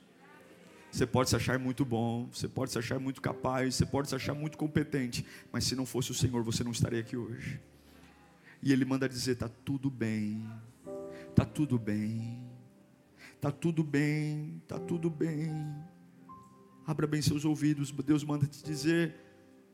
Você 0.91 1.05
pode 1.05 1.29
se 1.29 1.35
achar 1.35 1.59
muito 1.59 1.83
bom, 1.83 2.29
você 2.31 2.47
pode 2.47 2.71
se 2.71 2.79
achar 2.79 2.99
muito 2.99 3.21
capaz, 3.21 3.75
você 3.75 3.85
pode 3.85 4.07
se 4.07 4.15
achar 4.15 4.33
muito 4.33 4.57
competente, 4.57 5.25
mas 5.51 5.65
se 5.65 5.75
não 5.75 5.85
fosse 5.85 6.11
o 6.11 6.13
Senhor, 6.13 6.41
você 6.41 6.63
não 6.63 6.71
estaria 6.71 7.01
aqui 7.01 7.17
hoje. 7.17 7.59
E 8.63 8.71
Ele 8.71 8.85
manda 8.85 9.09
dizer: 9.09 9.33
está 9.33 9.49
tudo 9.49 9.89
bem, 9.89 10.49
Está 11.35 11.43
tudo 11.43 11.77
bem. 11.77 12.49
Está 13.33 13.51
tudo 13.51 13.83
bem. 13.83 14.61
Está 14.63 14.79
tudo 14.79 15.09
bem. 15.09 15.51
Abra 16.87 17.05
bem 17.05 17.21
seus 17.21 17.43
ouvidos. 17.43 17.91
Deus 17.91 18.23
manda 18.23 18.47
te 18.47 18.63
dizer: 18.63 19.13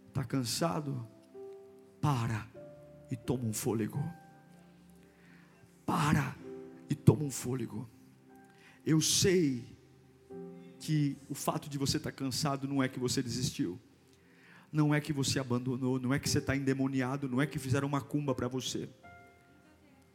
Está 0.08 0.24
cansado? 0.24 1.08
Para 2.02 2.48
e 3.12 3.16
toma 3.16 3.44
um 3.44 3.54
fôlego. 3.54 4.04
Para 5.86 6.36
e 6.90 6.96
toma 6.96 7.24
um 7.26 7.30
fôlego. 7.30 7.88
Eu 8.84 9.00
sei 9.00 9.64
que 10.80 11.16
o 11.30 11.36
fato 11.36 11.70
de 11.70 11.78
você 11.78 11.98
estar 11.98 12.12
cansado 12.12 12.68
não 12.68 12.82
é 12.82 12.90
que 12.90 13.00
você 13.00 13.22
desistiu, 13.22 13.80
não 14.72 14.96
é 14.96 15.00
que 15.00 15.14
você 15.14 15.38
abandonou, 15.38 16.00
não 16.00 16.12
é 16.12 16.18
que 16.18 16.28
você 16.28 16.40
está 16.40 16.56
endemoniado, 16.56 17.30
não 17.30 17.40
é 17.40 17.46
que 17.46 17.60
fizeram 17.60 17.88
uma 17.88 18.02
cumba 18.02 18.34
para 18.34 18.48
você 18.48 18.90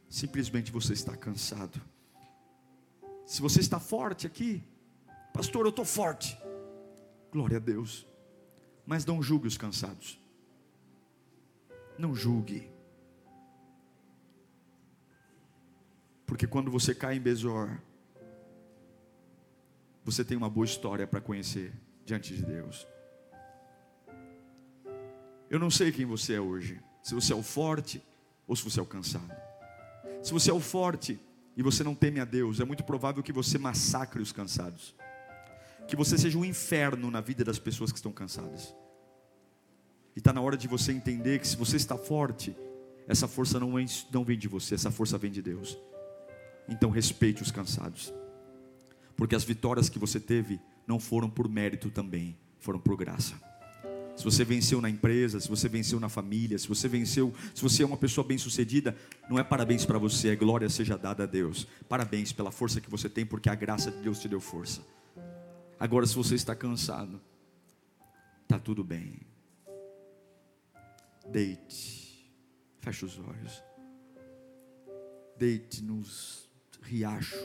simplesmente 0.09 0.71
você 0.71 0.93
está 0.93 1.15
cansado. 1.15 1.81
Se 3.25 3.41
você 3.41 3.59
está 3.59 3.79
forte 3.79 4.25
aqui, 4.25 4.63
pastor, 5.33 5.65
eu 5.65 5.69
estou 5.69 5.85
forte. 5.85 6.37
Glória 7.31 7.57
a 7.57 7.59
Deus. 7.59 8.07
Mas 8.85 9.05
não 9.05 9.21
julgue 9.21 9.47
os 9.47 9.57
cansados. 9.57 10.19
Não 11.97 12.15
julgue. 12.15 12.71
Porque 16.25 16.47
quando 16.47 16.71
você 16.71 16.95
cai 16.95 17.17
em 17.17 17.21
Bezor, 17.21 17.77
você 20.03 20.23
tem 20.23 20.37
uma 20.37 20.49
boa 20.49 20.65
história 20.65 21.05
para 21.05 21.19
conhecer 21.19 21.73
diante 22.05 22.33
de 22.33 22.45
Deus. 22.45 22.87
Eu 25.49 25.59
não 25.59 25.69
sei 25.69 25.91
quem 25.91 26.05
você 26.05 26.35
é 26.35 26.39
hoje, 26.39 26.81
se 27.01 27.13
você 27.13 27.33
é 27.33 27.35
o 27.35 27.43
forte 27.43 28.01
ou 28.47 28.55
se 28.55 28.63
você 28.63 28.79
é 28.79 28.83
o 28.83 28.85
cansado. 28.85 29.46
Se 30.27 30.33
você 30.33 30.51
é 30.51 30.53
o 30.53 30.59
forte 30.59 31.17
e 31.55 31.63
você 31.63 31.85
não 31.85 31.95
teme 31.95 32.19
a 32.19 32.25
Deus, 32.25 32.59
é 32.59 32.65
muito 32.65 32.83
provável 32.83 33.23
que 33.23 33.31
você 33.31 33.57
massacre 33.57 34.21
os 34.21 34.33
cansados. 34.33 34.93
Que 35.87 35.95
você 35.95 36.17
seja 36.17 36.37
um 36.37 36.43
inferno 36.43 37.09
na 37.09 37.21
vida 37.21 37.45
das 37.45 37.57
pessoas 37.57 37.93
que 37.93 37.97
estão 37.97 38.11
cansadas. 38.11 38.75
E 40.13 40.19
está 40.19 40.33
na 40.33 40.41
hora 40.41 40.57
de 40.57 40.67
você 40.67 40.91
entender 40.91 41.39
que 41.39 41.47
se 41.47 41.55
você 41.55 41.77
está 41.77 41.97
forte, 41.97 42.53
essa 43.07 43.25
força 43.25 43.57
não 43.57 43.75
vem, 43.75 43.85
não 44.11 44.25
vem 44.25 44.37
de 44.37 44.49
você, 44.49 44.75
essa 44.75 44.91
força 44.91 45.17
vem 45.17 45.31
de 45.31 45.41
Deus. 45.41 45.77
Então 46.67 46.89
respeite 46.89 47.41
os 47.41 47.49
cansados. 47.49 48.13
Porque 49.15 49.33
as 49.33 49.45
vitórias 49.45 49.87
que 49.87 49.97
você 49.97 50.19
teve 50.19 50.59
não 50.85 50.99
foram 50.99 51.29
por 51.29 51.47
mérito 51.47 51.89
também, 51.89 52.37
foram 52.59 52.81
por 52.81 52.97
graça 52.97 53.46
se 54.17 54.23
você 54.23 54.43
venceu 54.43 54.81
na 54.81 54.89
empresa, 54.89 55.39
se 55.39 55.47
você 55.47 55.69
venceu 55.69 55.99
na 55.99 56.09
família, 56.09 56.57
se 56.57 56.67
você 56.67 56.87
venceu, 56.87 57.31
se 57.53 57.61
você 57.61 57.83
é 57.83 57.85
uma 57.85 57.95
pessoa 57.95 58.25
bem-sucedida, 58.25 58.97
não 59.29 59.37
é 59.37 59.43
parabéns 59.43 59.85
para 59.85 59.99
você, 59.99 60.29
é 60.29 60.35
glória 60.35 60.67
seja 60.69 60.97
dada 60.97 61.23
a 61.23 61.27
Deus. 61.27 61.67
Parabéns 61.87 62.33
pela 62.33 62.49
força 62.49 62.81
que 62.81 62.89
você 62.89 63.07
tem, 63.07 63.27
porque 63.27 63.47
a 63.47 63.53
graça 63.53 63.91
de 63.91 64.01
Deus 64.01 64.19
te 64.19 64.27
deu 64.27 64.41
força. 64.41 64.81
Agora, 65.79 66.07
se 66.07 66.15
você 66.15 66.33
está 66.33 66.55
cansado, 66.55 67.21
está 68.41 68.57
tudo 68.57 68.83
bem. 68.83 69.19
Deite, 71.31 72.27
feche 72.79 73.05
os 73.05 73.19
olhos, 73.19 73.61
deite 75.37 75.83
nos 75.83 76.49
riachos. 76.81 77.37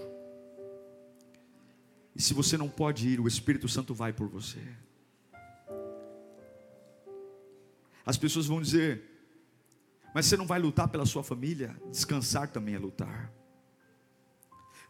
E 2.16 2.22
se 2.22 2.32
você 2.32 2.56
não 2.56 2.70
pode 2.70 3.06
ir, 3.10 3.20
o 3.20 3.28
Espírito 3.28 3.68
Santo 3.68 3.92
vai 3.92 4.10
por 4.14 4.26
você. 4.26 4.60
As 8.04 8.16
pessoas 8.16 8.46
vão 8.46 8.60
dizer: 8.60 9.02
Mas 10.14 10.26
você 10.26 10.36
não 10.36 10.46
vai 10.46 10.58
lutar 10.58 10.88
pela 10.88 11.06
sua 11.06 11.22
família? 11.22 11.76
Descansar 11.90 12.48
também 12.48 12.74
é 12.74 12.78
lutar. 12.78 13.32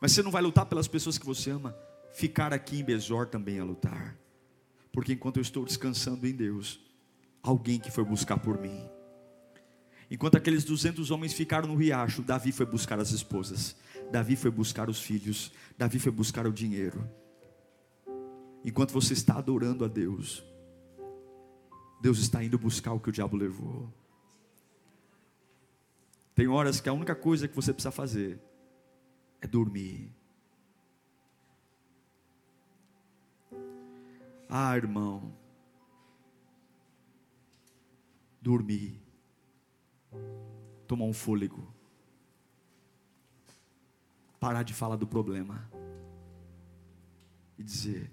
Mas 0.00 0.12
você 0.12 0.22
não 0.22 0.30
vai 0.30 0.42
lutar 0.42 0.66
pelas 0.66 0.88
pessoas 0.88 1.16
que 1.16 1.26
você 1.26 1.50
ama. 1.50 1.76
Ficar 2.12 2.52
aqui 2.52 2.80
em 2.80 2.84
Besor 2.84 3.26
também 3.26 3.58
é 3.58 3.62
lutar. 3.62 4.16
Porque 4.92 5.12
enquanto 5.12 5.36
eu 5.38 5.42
estou 5.42 5.64
descansando 5.64 6.26
em 6.26 6.32
Deus, 6.32 6.80
alguém 7.42 7.78
que 7.78 7.90
foi 7.90 8.04
buscar 8.04 8.38
por 8.38 8.60
mim. 8.60 8.84
Enquanto 10.10 10.36
aqueles 10.36 10.64
200 10.64 11.10
homens 11.10 11.32
ficaram 11.32 11.66
no 11.66 11.74
riacho, 11.74 12.20
Davi 12.20 12.52
foi 12.52 12.66
buscar 12.66 12.98
as 12.98 13.12
esposas. 13.12 13.74
Davi 14.10 14.36
foi 14.36 14.50
buscar 14.50 14.90
os 14.90 15.00
filhos. 15.00 15.50
Davi 15.78 15.98
foi 15.98 16.12
buscar 16.12 16.46
o 16.46 16.52
dinheiro. 16.52 17.08
Enquanto 18.64 18.92
você 18.92 19.14
está 19.14 19.38
adorando 19.38 19.84
a 19.84 19.88
Deus, 19.88 20.44
Deus 22.02 22.18
está 22.18 22.42
indo 22.42 22.58
buscar 22.58 22.92
o 22.92 22.98
que 22.98 23.10
o 23.10 23.12
diabo 23.12 23.36
levou. 23.36 23.88
Tem 26.34 26.48
horas 26.48 26.80
que 26.80 26.88
a 26.88 26.92
única 26.92 27.14
coisa 27.14 27.46
que 27.46 27.54
você 27.54 27.72
precisa 27.72 27.92
fazer 27.92 28.42
é 29.40 29.46
dormir. 29.46 30.12
Ah, 34.48 34.76
irmão, 34.76 35.32
dormir, 38.40 39.00
tomar 40.88 41.04
um 41.04 41.12
fôlego, 41.12 41.72
parar 44.40 44.64
de 44.64 44.74
falar 44.74 44.96
do 44.96 45.06
problema 45.06 45.70
e 47.56 47.62
dizer: 47.62 48.12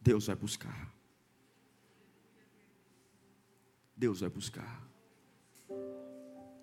Deus 0.00 0.28
vai 0.28 0.36
buscar. 0.36 0.97
Deus 3.98 4.20
vai 4.20 4.30
buscar. 4.30 4.88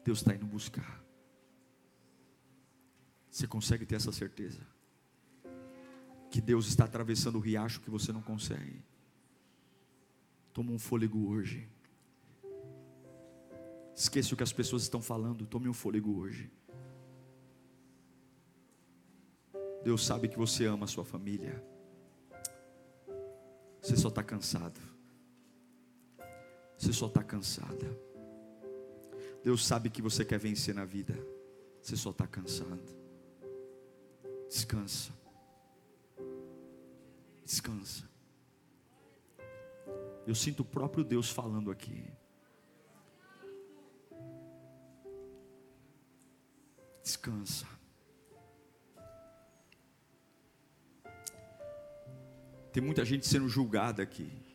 Deus 0.06 0.20
está 0.20 0.34
indo 0.34 0.46
buscar. 0.46 1.04
Você 3.30 3.46
consegue 3.46 3.86
ter 3.86 3.96
essa 3.96 4.14
certeza? 4.14 4.66
Que 6.32 6.40
Deus 6.40 6.66
está 6.66 6.86
atravessando 6.86 7.36
o 7.36 7.42
riacho 7.42 7.82
que 7.82 7.90
você 7.90 8.14
não 8.14 8.22
consegue. 8.22 8.82
Toma 10.54 10.72
um 10.72 10.80
fôlego 10.80 11.28
hoje. 11.28 11.68
Esqueça 13.94 14.34
o 14.34 14.38
que 14.38 14.44
as 14.44 14.54
pessoas 14.54 14.84
estão 14.84 15.02
falando. 15.02 15.46
Tome 15.46 15.68
um 15.68 15.74
fôlego 15.74 16.18
hoje. 16.18 16.50
Deus 19.84 20.06
sabe 20.06 20.30
que 20.30 20.38
você 20.38 20.66
ama 20.66 20.86
a 20.86 20.88
sua 20.88 21.04
família. 21.04 21.62
Você 23.82 23.98
só 23.98 24.08
está 24.08 24.24
cansado. 24.24 24.95
Você 26.86 26.94
só 26.94 27.08
está 27.08 27.24
cansada. 27.24 28.00
Deus 29.44 29.66
sabe 29.66 29.90
que 29.90 30.04
você 30.04 30.24
quer 30.24 30.38
vencer 30.38 30.76
na 30.76 30.86
vida. 30.86 31.18
Você 31.82 31.98
só 31.98 32.12
está 32.12 32.28
cansado. 32.28 32.80
Descansa. 34.48 35.12
Descansa. 37.44 38.08
Eu 40.28 40.36
sinto 40.36 40.60
o 40.60 40.64
próprio 40.64 41.04
Deus 41.04 41.28
falando 41.28 41.72
aqui. 41.72 42.14
Descansa. 47.02 47.66
Tem 52.72 52.84
muita 52.84 53.04
gente 53.04 53.26
sendo 53.26 53.50
julgada 53.50 54.04
aqui. 54.04 54.55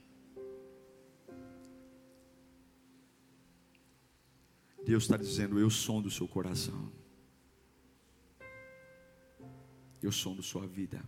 Deus 4.91 5.05
está 5.05 5.17
dizendo: 5.17 5.57
Eu 5.57 5.71
som 5.71 6.03
do 6.03 6.11
seu 6.11 6.27
coração. 6.27 6.91
Eu 10.03 10.11
som 10.11 10.35
da 10.35 10.43
sua 10.43 10.67
vida. 10.67 11.01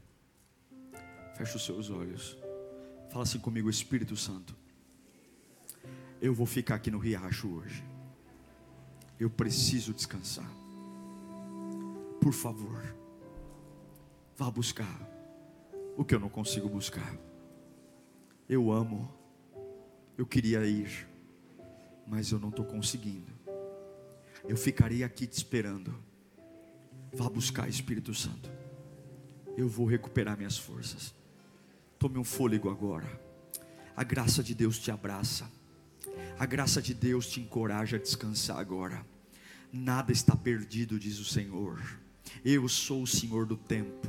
Feche 1.36 1.56
os 1.56 1.64
seus 1.64 1.90
olhos. 1.90 2.38
Fala 3.10 3.24
assim 3.24 3.40
comigo, 3.40 3.68
Espírito 3.68 4.16
Santo. 4.16 4.54
Eu 6.20 6.32
vou 6.32 6.46
ficar 6.46 6.76
aqui 6.76 6.92
no 6.92 6.98
riacho 6.98 7.48
hoje. 7.48 7.82
Eu 9.18 9.28
preciso 9.28 9.92
descansar. 9.92 10.48
Por 12.20 12.32
favor, 12.32 12.84
vá 14.36 14.48
buscar 14.48 14.96
o 15.96 16.04
que 16.04 16.14
eu 16.14 16.20
não 16.20 16.28
consigo 16.28 16.68
buscar. 16.68 17.18
Eu 18.48 18.70
amo, 18.70 19.12
eu 20.16 20.24
queria 20.24 20.64
ir, 20.64 21.08
mas 22.06 22.30
eu 22.30 22.38
não 22.38 22.50
estou 22.50 22.64
conseguindo. 22.64 23.41
Eu 24.48 24.56
ficarei 24.56 25.04
aqui 25.04 25.26
te 25.26 25.36
esperando. 25.36 25.94
Vá 27.12 27.28
buscar 27.28 27.68
Espírito 27.68 28.14
Santo. 28.14 28.50
Eu 29.56 29.68
vou 29.68 29.86
recuperar 29.86 30.36
minhas 30.36 30.56
forças. 30.56 31.14
Tome 31.98 32.18
um 32.18 32.24
fôlego 32.24 32.70
agora. 32.70 33.06
A 33.96 34.02
graça 34.02 34.42
de 34.42 34.54
Deus 34.54 34.78
te 34.78 34.90
abraça. 34.90 35.50
A 36.38 36.46
graça 36.46 36.82
de 36.82 36.94
Deus 36.94 37.28
te 37.28 37.40
encoraja 37.40 37.96
a 37.96 38.00
descansar 38.00 38.58
agora. 38.58 39.06
Nada 39.72 40.10
está 40.10 40.34
perdido, 40.34 40.98
diz 40.98 41.18
o 41.18 41.24
Senhor. 41.24 41.80
Eu 42.44 42.68
sou 42.68 43.02
o 43.02 43.06
Senhor 43.06 43.46
do 43.46 43.56
tempo. 43.56 44.08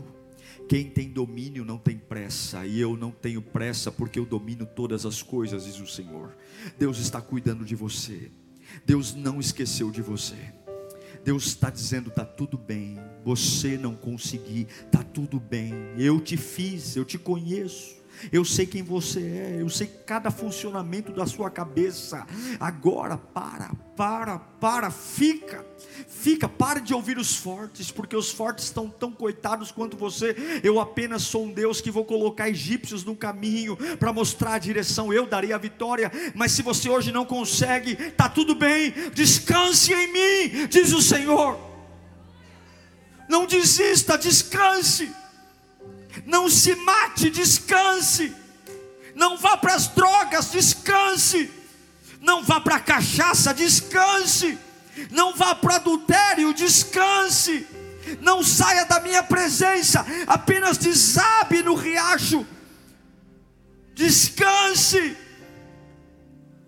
Quem 0.68 0.90
tem 0.90 1.10
domínio 1.10 1.66
não 1.66 1.78
tem 1.78 1.98
pressa, 1.98 2.66
e 2.66 2.80
eu 2.80 2.96
não 2.96 3.12
tenho 3.12 3.42
pressa 3.42 3.92
porque 3.92 4.18
eu 4.18 4.26
domino 4.26 4.66
todas 4.66 5.06
as 5.06 5.22
coisas, 5.22 5.66
diz 5.66 5.80
o 5.80 5.88
Senhor. 5.88 6.36
Deus 6.80 7.00
está 7.00 7.22
cuidando 7.22 7.66
de 7.66 7.76
você, 7.76 8.32
Deus 8.86 9.16
não 9.16 9.40
esqueceu 9.40 9.92
de 9.92 10.02
você. 10.02 10.36
Deus 11.24 11.46
está 11.48 11.70
dizendo: 11.70 12.10
está 12.10 12.26
tudo 12.26 12.58
bem, 12.58 12.98
você 13.24 13.78
não 13.78 13.96
conseguir, 13.96 14.68
está 14.86 15.04
tudo 15.04 15.40
bem, 15.40 15.74
eu 15.98 16.20
te 16.20 16.36
fiz, 16.36 16.96
eu 16.96 17.06
te 17.06 17.18
conheço 17.18 18.03
eu 18.32 18.44
sei 18.46 18.66
quem 18.66 18.84
você 18.84 19.20
é, 19.20 19.58
eu 19.60 19.70
sei 19.70 19.88
cada 20.06 20.32
funcionamento 20.32 21.12
da 21.12 21.26
sua 21.26 21.50
cabeça. 21.50 22.26
Agora, 22.60 23.18
para, 23.18 23.72
para, 23.96 24.40
para, 24.40 24.92
fica, 24.92 25.66
fica, 26.08 26.48
para 26.48 26.80
de 26.80 26.94
ouvir 26.94 27.18
os 27.18 27.36
fortes, 27.36 27.92
porque 27.92 28.16
os 28.16 28.32
fortes 28.32 28.66
estão 28.66 28.90
tão 28.90 29.12
coitados 29.12 29.72
quanto 29.72 29.98
você. 29.98 30.36
Eu 30.64 30.80
apenas 30.80 31.24
sou 31.24 31.46
um 31.46 31.54
Deus 31.54 31.82
que 31.82 31.92
vou 31.92 32.06
colocar 32.06 32.50
egípcios 32.50 33.04
no 33.04 33.16
caminho 33.16 33.78
para 33.98 34.14
mostrar 34.14 34.54
a 34.56 34.60
direção, 34.60 35.14
eu 35.14 35.26
darei 35.26 35.54
a 35.54 35.58
vitória. 35.58 36.12
Mas 36.36 36.52
se 36.52 36.62
você 36.62 36.90
hoje 36.90 37.12
não 37.12 37.26
consegue, 37.26 37.92
está 37.94 38.30
tudo 38.30 38.56
bem, 38.56 38.94
descanse 39.14 39.94
em 39.94 40.12
mim, 40.12 40.68
diz 40.68 40.92
o 40.94 41.02
Senhor. 41.02 41.60
Não 43.28 43.46
desista, 43.46 44.18
descanse. 44.18 45.23
Não 46.26 46.50
se 46.50 46.76
mate, 46.76 47.30
descanse. 47.30 48.34
Não 49.16 49.38
vá 49.38 49.58
para 49.58 49.76
as 49.76 49.88
drogas, 49.88 50.52
descanse. 50.52 51.52
Não 52.20 52.44
vá 52.44 52.60
para 52.60 52.76
a 52.76 52.80
cachaça, 52.80 53.54
descanse. 53.54 54.58
Não 55.12 55.36
vá 55.36 55.54
para 55.56 55.76
adultério, 55.76 56.54
descanse. 56.54 57.68
Não 58.22 58.44
saia 58.44 58.86
da 58.86 59.00
minha 59.00 59.24
presença, 59.24 60.06
apenas 60.28 60.78
desabe 60.78 61.64
no 61.64 61.74
riacho. 61.74 62.46
Descanse 63.94 65.18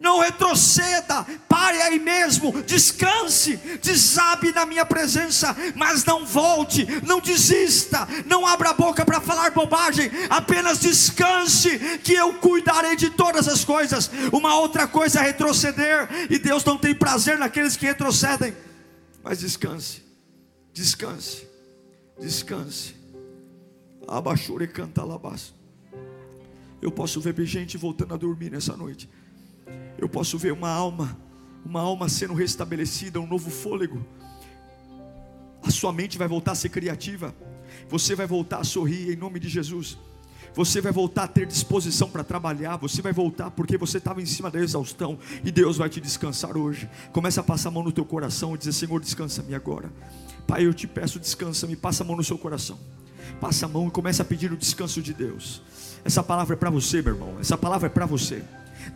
não 0.05 0.19
retroceda, 0.19 1.23
pare 1.49 1.81
aí 1.81 1.99
mesmo, 1.99 2.61
descanse, 2.61 3.57
desabe 3.81 4.51
na 4.51 4.63
minha 4.63 4.85
presença, 4.85 5.57
mas 5.75 6.05
não 6.05 6.23
volte, 6.23 6.85
não 7.03 7.19
desista, 7.19 8.07
não 8.27 8.45
abra 8.45 8.69
a 8.69 8.73
boca 8.73 9.03
para 9.03 9.19
falar 9.19 9.49
bobagem, 9.49 10.11
apenas 10.29 10.79
descanse, 10.79 11.79
que 12.03 12.13
eu 12.13 12.35
cuidarei 12.35 12.95
de 12.95 13.09
todas 13.09 13.47
as 13.47 13.65
coisas. 13.65 14.11
Uma 14.31 14.59
outra 14.59 14.87
coisa 14.87 15.21
é 15.21 15.23
retroceder, 15.23 16.07
e 16.29 16.37
Deus 16.37 16.63
não 16.63 16.77
tem 16.77 16.93
prazer 16.93 17.39
naqueles 17.39 17.75
que 17.75 17.87
retrocedem, 17.87 18.55
mas 19.23 19.39
descanse, 19.39 20.03
descanse, 20.71 21.47
descanse. 22.19 22.95
Abaixure 24.07 24.67
canta 24.67 25.01
alabaço. 25.01 25.55
Eu 26.79 26.91
posso 26.91 27.19
ver 27.19 27.33
gente 27.43 27.75
voltando 27.75 28.13
a 28.13 28.17
dormir 28.17 28.51
nessa 28.51 28.77
noite 28.77 29.09
eu 29.97 30.09
posso 30.09 30.37
ver 30.37 30.51
uma 30.53 30.69
alma, 30.69 31.17
uma 31.65 31.81
alma 31.81 32.09
sendo 32.09 32.33
restabelecida, 32.33 33.19
um 33.19 33.27
novo 33.27 33.49
fôlego. 33.49 34.05
A 35.63 35.71
sua 35.71 35.91
mente 35.91 36.17
vai 36.17 36.27
voltar 36.27 36.51
a 36.51 36.55
ser 36.55 36.69
criativa. 36.69 37.33
Você 37.89 38.15
vai 38.15 38.27
voltar 38.27 38.59
a 38.59 38.63
sorrir 38.63 39.11
em 39.11 39.15
nome 39.15 39.39
de 39.39 39.49
Jesus. 39.49 39.97
Você 40.53 40.79
vai 40.79 40.91
voltar 40.91 41.23
a 41.23 41.27
ter 41.27 41.45
disposição 41.45 42.09
para 42.09 42.23
trabalhar. 42.23 42.77
Você 42.77 43.01
vai 43.01 43.11
voltar 43.11 43.51
porque 43.51 43.77
você 43.77 43.97
estava 43.97 44.21
em 44.21 44.25
cima 44.25 44.49
da 44.49 44.59
exaustão 44.59 45.19
e 45.43 45.51
Deus 45.51 45.77
vai 45.77 45.89
te 45.89 45.99
descansar 45.99 46.55
hoje. 46.55 46.89
Começa 47.11 47.41
a 47.41 47.43
passar 47.43 47.69
a 47.69 47.71
mão 47.71 47.83
no 47.83 47.91
teu 47.91 48.05
coração 48.05 48.55
e 48.55 48.57
dizer: 48.57 48.71
Senhor, 48.71 48.99
descansa-me 49.01 49.53
agora. 49.53 49.91
Pai, 50.47 50.65
eu 50.65 50.73
te 50.73 50.87
peço, 50.87 51.19
descansa-me. 51.19 51.75
Passa 51.75 52.03
a 52.03 52.07
mão 52.07 52.15
no 52.15 52.23
seu 52.23 52.37
coração. 52.37 52.79
Passa 53.41 53.65
a 53.65 53.69
mão 53.69 53.87
e 53.87 53.91
começa 53.91 54.21
a 54.21 54.25
pedir 54.25 54.51
o 54.51 54.57
descanso 54.57 55.01
de 55.01 55.13
Deus. 55.13 55.61
Essa 56.05 56.23
palavra 56.23 56.55
é 56.55 56.57
para 56.57 56.69
você, 56.69 57.01
meu 57.01 57.13
irmão. 57.13 57.35
Essa 57.39 57.57
palavra 57.57 57.87
é 57.87 57.89
para 57.89 58.05
você. 58.05 58.43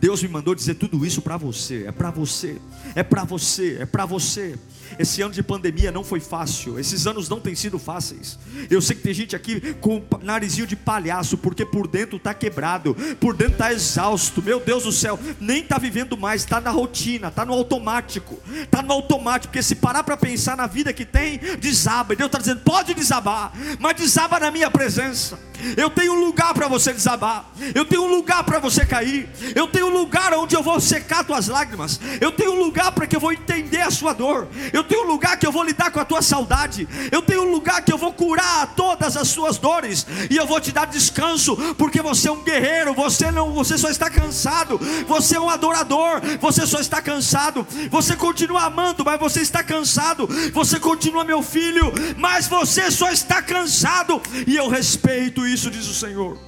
Deus 0.00 0.22
me 0.22 0.28
mandou 0.28 0.54
dizer 0.54 0.74
tudo 0.74 1.04
isso 1.04 1.22
para 1.22 1.36
você, 1.36 1.84
é 1.86 1.92
para 1.92 2.10
você, 2.10 2.56
é 2.94 3.02
para 3.02 3.24
você, 3.24 3.78
é 3.80 3.86
para 3.86 4.04
você. 4.06 4.56
Esse 4.98 5.22
ano 5.22 5.32
de 5.32 5.42
pandemia 5.42 5.90
não 5.90 6.04
foi 6.04 6.20
fácil, 6.20 6.78
esses 6.78 7.06
anos 7.06 7.28
não 7.28 7.40
têm 7.40 7.54
sido 7.54 7.78
fáceis. 7.78 8.38
Eu 8.70 8.80
sei 8.80 8.96
que 8.96 9.02
tem 9.02 9.14
gente 9.14 9.36
aqui 9.36 9.74
com 9.80 10.02
narizinho 10.22 10.66
de 10.66 10.76
palhaço, 10.76 11.38
porque 11.38 11.64
por 11.64 11.86
dentro 11.86 12.16
está 12.16 12.34
quebrado, 12.34 12.94
por 13.18 13.34
dentro 13.34 13.54
está 13.54 13.72
exausto. 13.72 14.42
Meu 14.42 14.60
Deus 14.60 14.84
do 14.84 14.92
céu, 14.92 15.18
nem 15.40 15.62
está 15.62 15.78
vivendo 15.78 16.16
mais, 16.16 16.42
está 16.42 16.60
na 16.60 16.70
rotina, 16.70 17.28
está 17.28 17.44
no 17.44 17.52
automático, 17.52 18.38
está 18.62 18.82
no 18.82 18.92
automático. 18.92 19.52
Porque 19.52 19.62
se 19.62 19.74
parar 19.74 20.04
para 20.04 20.16
pensar 20.16 20.56
na 20.56 20.66
vida 20.66 20.92
que 20.92 21.04
tem, 21.04 21.38
desaba. 21.58 22.12
E 22.12 22.16
Deus 22.16 22.28
está 22.28 22.38
dizendo: 22.38 22.60
pode 22.60 22.94
desabar, 22.94 23.52
mas 23.78 23.96
desaba 23.96 24.38
na 24.38 24.50
minha 24.50 24.70
presença. 24.70 25.38
Eu 25.76 25.90
tenho 25.90 26.14
um 26.14 26.20
lugar 26.20 26.54
para 26.54 26.68
você 26.68 26.92
desabar, 26.92 27.50
eu 27.74 27.84
tenho 27.84 28.02
um 28.02 28.08
lugar 28.08 28.42
para 28.44 28.58
você 28.58 28.86
cair, 28.86 29.28
eu 29.54 29.68
tenho 29.68 29.86
um 29.86 29.90
lugar 29.90 30.32
onde 30.34 30.56
eu 30.56 30.62
vou 30.62 30.80
secar 30.80 31.22
tuas 31.22 31.48
lágrimas, 31.48 32.00
eu 32.20 32.32
tenho 32.32 32.52
um 32.52 32.58
lugar 32.58 32.92
para 32.92 33.06
que 33.06 33.14
eu 33.14 33.20
vou 33.20 33.32
entender 33.32 33.80
a 33.82 33.90
sua 33.90 34.12
dor, 34.12 34.48
eu 34.72 34.79
tenho 34.84 35.04
um 35.04 35.08
lugar 35.08 35.36
que 35.38 35.46
eu 35.46 35.52
vou 35.52 35.64
lidar 35.64 35.90
com 35.90 36.00
a 36.00 36.04
tua 36.04 36.22
saudade, 36.22 36.88
eu 37.10 37.22
tenho 37.22 37.42
um 37.42 37.50
lugar 37.50 37.82
que 37.82 37.92
eu 37.92 37.98
vou 37.98 38.12
curar 38.12 38.74
todas 38.74 39.16
as 39.16 39.28
suas 39.28 39.58
dores, 39.58 40.06
e 40.30 40.36
eu 40.36 40.46
vou 40.46 40.60
te 40.60 40.72
dar 40.72 40.86
descanso, 40.86 41.56
porque 41.74 42.00
você 42.02 42.28
é 42.28 42.32
um 42.32 42.42
guerreiro, 42.42 42.94
você 42.94 43.30
não, 43.30 43.52
você 43.52 43.76
só 43.76 43.88
está 43.88 44.10
cansado, 44.10 44.78
você 45.06 45.36
é 45.36 45.40
um 45.40 45.50
adorador, 45.50 46.20
você 46.40 46.66
só 46.66 46.80
está 46.80 47.00
cansado, 47.02 47.66
você 47.90 48.16
continua 48.16 48.64
amando, 48.64 49.04
mas 49.04 49.18
você 49.18 49.40
está 49.40 49.62
cansado, 49.62 50.28
você 50.52 50.78
continua 50.78 51.24
meu 51.24 51.42
filho, 51.42 51.92
mas 52.16 52.46
você 52.46 52.90
só 52.90 53.10
está 53.10 53.42
cansado, 53.42 54.20
e 54.46 54.56
eu 54.56 54.68
respeito 54.68 55.46
isso, 55.46 55.70
diz 55.70 55.86
o 55.86 55.94
Senhor. 55.94 56.38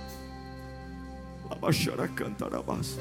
Labaxara 1.48 2.08
canta 2.08 2.48
labas. 2.48 2.98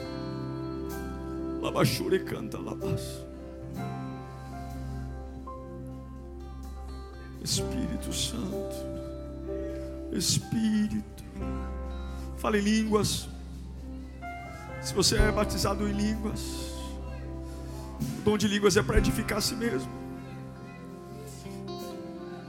Labaxure 1.62 2.20
canta 2.20 2.60
labas. 2.60 3.21
Espírito 7.44 8.14
Santo, 8.14 8.76
Espírito, 10.12 11.24
fale 12.38 12.60
em 12.60 12.62
línguas. 12.62 13.28
Se 14.82 14.94
você 14.94 15.18
é 15.18 15.32
batizado 15.32 15.88
em 15.88 15.92
línguas, 15.92 16.40
o 18.00 18.22
dom 18.24 18.38
de 18.38 18.48
línguas 18.48 18.78
é 18.78 18.84
para 18.84 19.00
edificar 19.00 19.40
a 19.40 19.42
si 19.42 19.56
mesmo. 19.56 19.90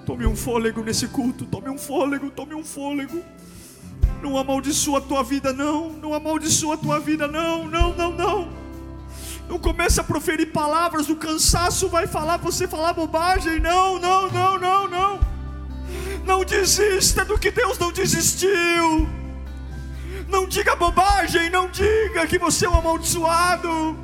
Tome 0.05 0.26
um 0.26 0.36
fôlego 0.36 0.82
nesse 0.82 1.09
culto, 1.09 1.47
tome 1.47 1.70
um 1.70 1.78
fôlego, 1.78 2.30
tome 2.30 2.55
um 2.55 2.64
fôlego. 2.64 3.22
Não 4.22 4.36
amaldiçoa 4.36 4.99
a 4.99 5.01
tua 5.01 5.22
vida, 5.22 5.53
não. 5.53 5.90
Não 5.95 6.12
amaldiçoa 6.12 6.74
a 6.74 6.76
tua 6.78 7.01
vida, 7.01 7.26
não. 7.26 7.68
Não, 7.68 7.95
não, 7.97 8.12
não. 8.12 8.61
Não 9.53 9.59
comece 9.59 10.00
a 10.00 10.03
proferir 10.03 10.50
palavras, 10.50 11.11
o 11.11 11.16
cansaço 11.16 11.86
vai 11.86 12.07
falar, 12.07 12.38
você 12.38 12.66
falar 12.66 12.94
bobagem. 12.94 13.61
Não, 13.61 13.98
não, 13.98 14.30
não, 14.30 14.59
não, 14.59 14.88
não. 14.88 15.20
Não 16.24 16.42
desista 16.42 17.22
do 17.22 17.38
que 17.38 17.50
Deus 17.50 17.78
não 17.78 17.92
desistiu. 17.92 19.07
Não 20.26 20.46
diga 20.46 20.74
bobagem, 20.74 21.50
não 21.50 21.68
diga 21.68 22.26
que 22.26 22.38
você 22.38 22.64
é 22.64 22.70
um 22.70 22.78
amaldiçoado. 22.78 23.94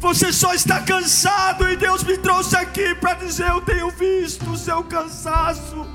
Você 0.00 0.32
só 0.32 0.52
está 0.52 0.80
cansado 0.80 1.70
e 1.70 1.76
Deus 1.76 2.02
me 2.02 2.18
trouxe 2.18 2.56
aqui 2.56 2.92
para 2.96 3.14
dizer: 3.14 3.48
Eu 3.48 3.60
tenho 3.60 3.88
visto 3.90 4.50
o 4.50 4.58
seu 4.58 4.82
cansaço, 4.82 5.86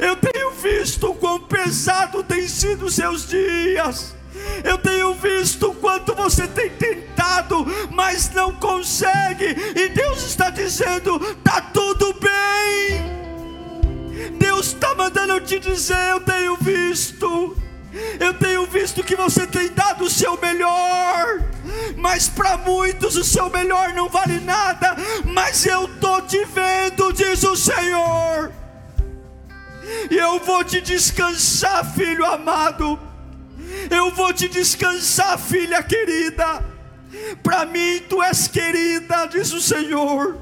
eu 0.00 0.16
tenho 0.16 0.50
visto 0.50 1.14
quão 1.14 1.38
pesado 1.42 2.24
tem 2.24 2.48
sido 2.48 2.86
os 2.86 2.94
seus 2.96 3.28
dias. 3.28 4.16
Eu 4.64 4.78
tenho 4.78 5.14
visto 5.14 5.70
o 5.70 5.74
quanto 5.74 6.14
você 6.14 6.46
tem 6.46 6.70
tentado, 6.70 7.66
mas 7.90 8.30
não 8.30 8.52
consegue, 8.54 9.56
e 9.76 9.88
Deus 9.88 10.22
está 10.22 10.50
dizendo: 10.50 11.16
está 11.16 11.60
tudo 11.60 12.14
bem. 12.14 13.20
Deus 14.38 14.68
está 14.68 14.94
mandando 14.94 15.34
eu 15.34 15.40
te 15.40 15.58
dizer: 15.58 16.10
eu 16.10 16.20
tenho 16.20 16.56
visto, 16.56 17.56
eu 18.18 18.34
tenho 18.34 18.66
visto 18.66 19.02
que 19.02 19.16
você 19.16 19.46
tem 19.46 19.68
dado 19.68 20.04
o 20.04 20.10
seu 20.10 20.38
melhor, 20.40 21.42
mas 21.96 22.28
para 22.28 22.56
muitos 22.58 23.16
o 23.16 23.24
seu 23.24 23.48
melhor 23.50 23.94
não 23.94 24.08
vale 24.08 24.40
nada. 24.40 24.96
Mas 25.24 25.64
eu 25.66 25.84
estou 25.84 26.22
te 26.22 26.44
vendo, 26.44 27.12
diz 27.12 27.42
o 27.44 27.56
Senhor, 27.56 28.52
e 30.10 30.16
eu 30.16 30.38
vou 30.40 30.62
te 30.64 30.80
descansar, 30.80 31.84
filho 31.94 32.24
amado. 32.24 33.09
Eu 33.90 34.10
vou 34.10 34.32
te 34.32 34.48
descansar, 34.48 35.38
filha 35.38 35.82
querida. 35.82 36.64
Para 37.42 37.64
mim 37.64 38.00
tu 38.08 38.22
és 38.22 38.46
querida, 38.48 39.26
diz 39.26 39.52
o 39.52 39.60
Senhor. 39.60 40.38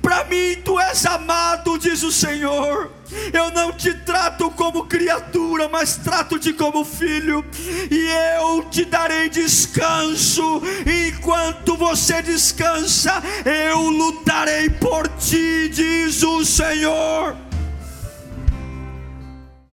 Para 0.00 0.24
mim 0.24 0.56
tu 0.64 0.78
és 0.78 1.06
amado, 1.06 1.78
diz 1.78 2.02
o 2.02 2.12
Senhor. 2.12 2.90
Eu 3.32 3.50
não 3.50 3.72
te 3.72 3.92
trato 3.94 4.50
como 4.50 4.86
criatura, 4.86 5.68
mas 5.68 5.96
trato-te 5.96 6.52
como 6.52 6.84
filho, 6.84 7.44
e 7.90 8.38
eu 8.38 8.64
te 8.70 8.84
darei 8.84 9.28
descanso. 9.28 10.62
Enquanto 11.08 11.76
você 11.76 12.22
descansa, 12.22 13.22
eu 13.44 13.80
lutarei 13.80 14.70
por 14.70 15.08
ti, 15.08 15.68
diz 15.68 16.22
o 16.22 16.44
Senhor. 16.44 17.51